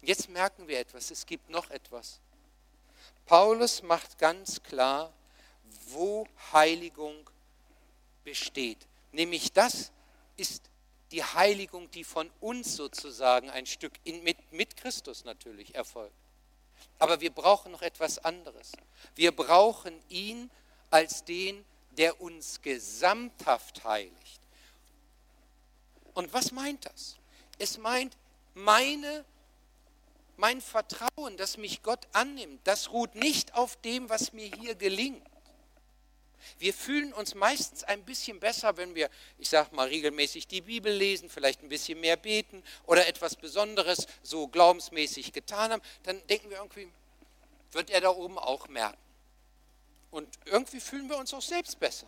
Jetzt 0.02 0.30
merken 0.30 0.68
wir 0.68 0.80
etwas, 0.80 1.12
es 1.12 1.26
gibt 1.26 1.50
noch 1.50 1.70
etwas. 1.70 2.20
Paulus 3.26 3.82
macht 3.84 4.18
ganz 4.18 4.62
klar, 4.64 5.14
wo 5.88 6.28
Heiligung 6.52 7.30
besteht. 8.24 8.86
Nämlich 9.12 9.54
das 9.54 9.92
ist 10.36 10.70
die 11.12 11.24
Heiligung, 11.24 11.90
die 11.92 12.04
von 12.04 12.30
uns 12.42 12.76
sozusagen 12.76 13.50
ein 13.50 13.66
Stück 13.66 13.94
in, 14.04 14.24
mit, 14.24 14.52
mit 14.52 14.76
Christus 14.76 15.24
natürlich 15.24 15.76
erfolgt. 15.76 16.16
Aber 17.00 17.22
wir 17.22 17.32
brauchen 17.32 17.72
noch 17.72 17.82
etwas 17.82 18.20
anderes. 18.20 18.72
Wir 19.16 19.36
brauchen 19.36 19.94
ihn 20.10 20.50
als 20.90 21.24
den, 21.24 21.66
der 21.92 22.22
uns 22.22 22.62
gesamthaft 22.62 23.84
heiligt. 23.84 24.42
Und 26.14 26.32
was 26.34 26.52
meint 26.52 26.86
das? 26.86 27.18
Es 27.58 27.78
meint 27.78 28.18
meine 28.54 29.26
mein 30.38 30.62
Vertrauen, 30.62 31.38
dass 31.38 31.58
mich 31.58 31.84
Gott 31.84 32.08
annimmt, 32.12 32.60
das 32.64 32.92
ruht 32.92 33.16
nicht 33.16 33.54
auf 33.56 33.76
dem, 33.78 34.10
was 34.10 34.34
mir 34.34 34.48
hier 34.48 34.76
gelingt. 34.76 35.24
Wir 36.60 36.74
fühlen 36.74 37.14
uns 37.14 37.36
meistens 37.36 37.84
ein 37.84 38.04
bisschen 38.04 38.40
besser, 38.40 38.78
wenn 38.78 38.96
wir, 38.96 39.10
ich 39.38 39.50
sage 39.50 39.76
mal, 39.76 39.88
regelmäßig 39.88 40.48
die 40.48 40.62
Bibel 40.62 40.94
lesen, 40.94 41.30
vielleicht 41.30 41.64
ein 41.64 41.70
bisschen 41.70 42.00
mehr 42.00 42.18
beten 42.18 42.64
oder 42.86 43.08
etwas 43.08 43.36
Besonderes 43.36 44.08
so 44.22 44.48
glaubensmäßig 44.48 45.34
getan 45.34 45.72
haben. 45.72 45.82
Dann 46.04 46.26
denken 46.28 46.50
wir 46.50 46.58
irgendwie, 46.58 46.92
wird 47.72 47.90
er 47.90 48.02
da 48.02 48.10
oben 48.10 48.38
auch 48.38 48.68
merken. 48.68 48.98
Und 50.12 50.28
irgendwie 50.46 50.80
fühlen 50.80 51.10
wir 51.10 51.18
uns 51.18 51.34
auch 51.34 51.42
selbst 51.42 51.80
besser. 51.80 52.08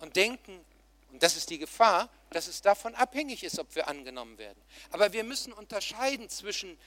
Und 0.00 0.16
denken, 0.16 0.64
und 1.12 1.22
das 1.22 1.36
ist 1.36 1.50
die 1.50 1.58
Gefahr, 1.58 2.08
dass 2.30 2.48
es 2.48 2.62
davon 2.62 2.94
abhängig 2.94 3.44
ist, 3.44 3.58
ob 3.58 3.74
wir 3.76 3.86
angenommen 3.86 4.38
werden. 4.38 4.60
Aber 4.90 5.12
wir 5.12 5.22
müssen 5.22 5.52
unterscheiden 5.52 6.28
zwischen 6.28 6.78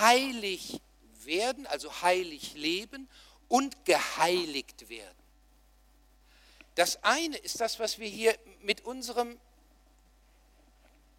heilig 0.00 0.80
werden, 1.24 1.66
also 1.66 2.02
heilig 2.02 2.54
leben, 2.54 3.08
und 3.50 3.84
geheiligt 3.84 4.88
werden. 4.88 5.18
Das 6.76 7.02
eine 7.02 7.36
ist 7.36 7.60
das, 7.60 7.78
was 7.78 7.98
wir 7.98 8.08
hier 8.08 8.34
mit 8.62 8.86
unserem 8.86 9.38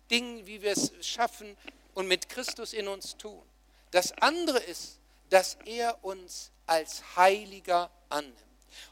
Ding, 0.10 0.48
wie 0.48 0.62
wir 0.62 0.72
es 0.72 0.92
schaffen 1.06 1.56
und 1.94 2.08
mit 2.08 2.30
Christus 2.30 2.74
in 2.74 2.88
uns 2.88 3.18
tun. 3.18 3.44
Das 3.92 4.14
andere 4.14 4.58
ist, 4.60 4.98
dass 5.30 5.58
er 5.66 6.04
uns 6.04 6.52
als 6.66 7.04
Heiliger 7.16 7.92
annimmt. 8.10 8.36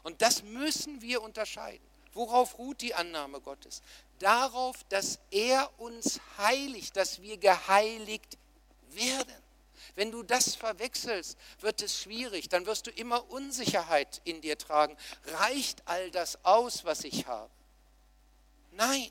Und 0.02 0.20
das 0.20 0.42
müssen 0.42 1.00
wir 1.00 1.22
unterscheiden. 1.22 1.84
Worauf 2.12 2.58
ruht 2.58 2.82
die 2.82 2.94
Annahme 2.94 3.40
Gottes? 3.40 3.82
Darauf, 4.18 4.84
dass 4.90 5.18
er 5.30 5.70
uns 5.78 6.20
heiligt, 6.36 6.94
dass 6.94 7.22
wir 7.22 7.38
geheiligt 7.38 8.36
werden. 8.90 9.49
Wenn 9.94 10.10
du 10.10 10.22
das 10.22 10.54
verwechselst, 10.54 11.38
wird 11.60 11.82
es 11.82 12.00
schwierig. 12.00 12.48
Dann 12.48 12.66
wirst 12.66 12.86
du 12.86 12.90
immer 12.90 13.30
Unsicherheit 13.30 14.20
in 14.24 14.40
dir 14.40 14.58
tragen. 14.58 14.96
Reicht 15.24 15.82
all 15.86 16.10
das 16.10 16.44
aus, 16.44 16.84
was 16.84 17.04
ich 17.04 17.26
habe? 17.26 17.50
Nein. 18.72 19.10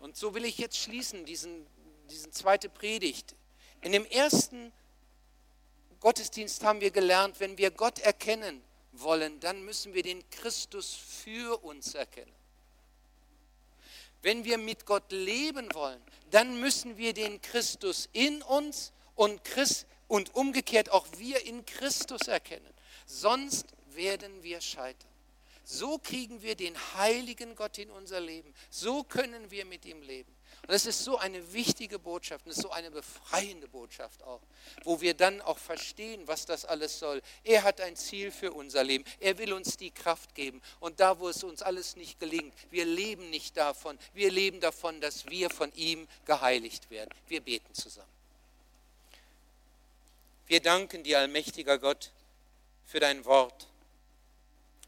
Und 0.00 0.16
so 0.16 0.34
will 0.34 0.44
ich 0.44 0.58
jetzt 0.58 0.78
schließen, 0.78 1.24
diesen, 1.24 1.66
diesen 2.10 2.32
zweite 2.32 2.68
Predigt. 2.68 3.34
In 3.82 3.92
dem 3.92 4.04
ersten 4.06 4.72
Gottesdienst 6.00 6.62
haben 6.62 6.80
wir 6.80 6.90
gelernt, 6.90 7.40
wenn 7.40 7.58
wir 7.58 7.70
Gott 7.70 7.98
erkennen, 7.98 8.62
wollen, 8.92 9.40
dann 9.40 9.64
müssen 9.64 9.94
wir 9.94 10.02
den 10.02 10.28
Christus 10.30 10.94
für 10.94 11.62
uns 11.62 11.94
erkennen. 11.94 12.32
Wenn 14.22 14.44
wir 14.44 14.58
mit 14.58 14.86
Gott 14.86 15.10
leben 15.12 15.72
wollen, 15.74 16.02
dann 16.30 16.60
müssen 16.60 16.96
wir 16.96 17.12
den 17.12 17.40
Christus 17.40 18.08
in 18.12 18.42
uns 18.42 18.92
und, 19.18 19.42
Christ, 19.42 19.86
und 20.06 20.34
umgekehrt 20.36 20.92
auch 20.92 21.06
wir 21.16 21.44
in 21.44 21.66
Christus 21.66 22.28
erkennen. 22.28 22.72
Sonst 23.04 23.66
werden 23.88 24.44
wir 24.44 24.60
scheitern. 24.60 25.10
So 25.64 25.98
kriegen 25.98 26.40
wir 26.40 26.54
den 26.54 26.74
heiligen 26.94 27.56
Gott 27.56 27.78
in 27.78 27.90
unser 27.90 28.20
Leben. 28.20 28.54
So 28.70 29.02
können 29.02 29.50
wir 29.50 29.64
mit 29.64 29.84
ihm 29.84 30.02
leben. 30.02 30.32
Und 30.66 30.72
es 30.74 30.86
ist 30.86 31.02
so 31.02 31.18
eine 31.18 31.52
wichtige 31.52 31.98
Botschaft 31.98 32.46
und 32.46 32.52
es 32.52 32.58
ist 32.58 32.62
so 32.62 32.70
eine 32.70 32.92
befreiende 32.92 33.66
Botschaft 33.66 34.22
auch, 34.22 34.40
wo 34.84 35.00
wir 35.00 35.14
dann 35.14 35.40
auch 35.40 35.58
verstehen, 35.58 36.22
was 36.26 36.46
das 36.46 36.64
alles 36.64 36.98
soll. 36.98 37.20
Er 37.42 37.64
hat 37.64 37.80
ein 37.80 37.96
Ziel 37.96 38.30
für 38.30 38.52
unser 38.52 38.84
Leben. 38.84 39.04
Er 39.18 39.36
will 39.36 39.52
uns 39.52 39.76
die 39.76 39.90
Kraft 39.90 40.36
geben. 40.36 40.62
Und 40.78 41.00
da, 41.00 41.18
wo 41.18 41.28
es 41.28 41.42
uns 41.42 41.62
alles 41.62 41.96
nicht 41.96 42.20
gelingt, 42.20 42.54
wir 42.70 42.84
leben 42.84 43.30
nicht 43.30 43.56
davon. 43.56 43.98
Wir 44.14 44.30
leben 44.30 44.60
davon, 44.60 45.00
dass 45.00 45.26
wir 45.26 45.50
von 45.50 45.72
ihm 45.74 46.06
geheiligt 46.24 46.88
werden. 46.88 47.10
Wir 47.26 47.40
beten 47.40 47.74
zusammen. 47.74 48.17
Wir 50.48 50.60
danken 50.60 51.04
dir, 51.04 51.18
allmächtiger 51.18 51.78
Gott, 51.78 52.10
für 52.86 53.00
dein 53.00 53.26
Wort. 53.26 53.68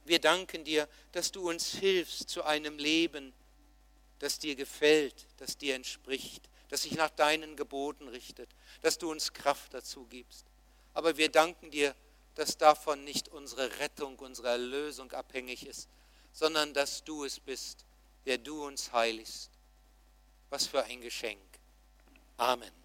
Wir 0.07 0.19
danken 0.19 0.65
dir, 0.65 0.89
dass 1.13 1.33
du 1.33 1.49
uns 1.49 1.75
hilfst 1.75 2.31
zu 2.31 2.43
einem 2.45 2.79
Leben, 2.79 3.35
das 4.21 4.39
dir 4.39 4.57
gefällt, 4.57 5.27
das 5.37 5.59
dir 5.59 5.75
entspricht, 5.75 6.49
das 6.71 6.83
sich 6.83 6.95
nach 6.95 7.11
deinen 7.11 7.57
Geboten 7.57 8.09
richtet, 8.09 8.49
dass 8.81 8.97
du 8.97 9.11
uns 9.11 9.35
Kraft 9.35 9.75
dazu 9.75 10.07
gibst. 10.07 10.47
Aber 10.95 11.19
wir 11.19 11.31
danken 11.31 11.71
dir, 11.71 11.95
dass 12.37 12.57
davon 12.57 13.05
nicht 13.05 13.29
unsere 13.29 13.79
Rettung, 13.81 14.19
unsere 14.19 14.49
Erlösung 14.49 15.13
abhängig 15.13 15.67
ist, 15.67 15.91
sondern 16.33 16.73
dass 16.73 17.05
du 17.05 17.25
es 17.25 17.39
bist, 17.39 17.85
der 18.25 18.39
du 18.39 18.65
uns 18.65 18.93
heiligst. 18.93 19.51
Was 20.49 20.67
für 20.67 20.83
ein 20.85 21.03
Geschenk. 21.03 21.41
Amen. 22.39 22.81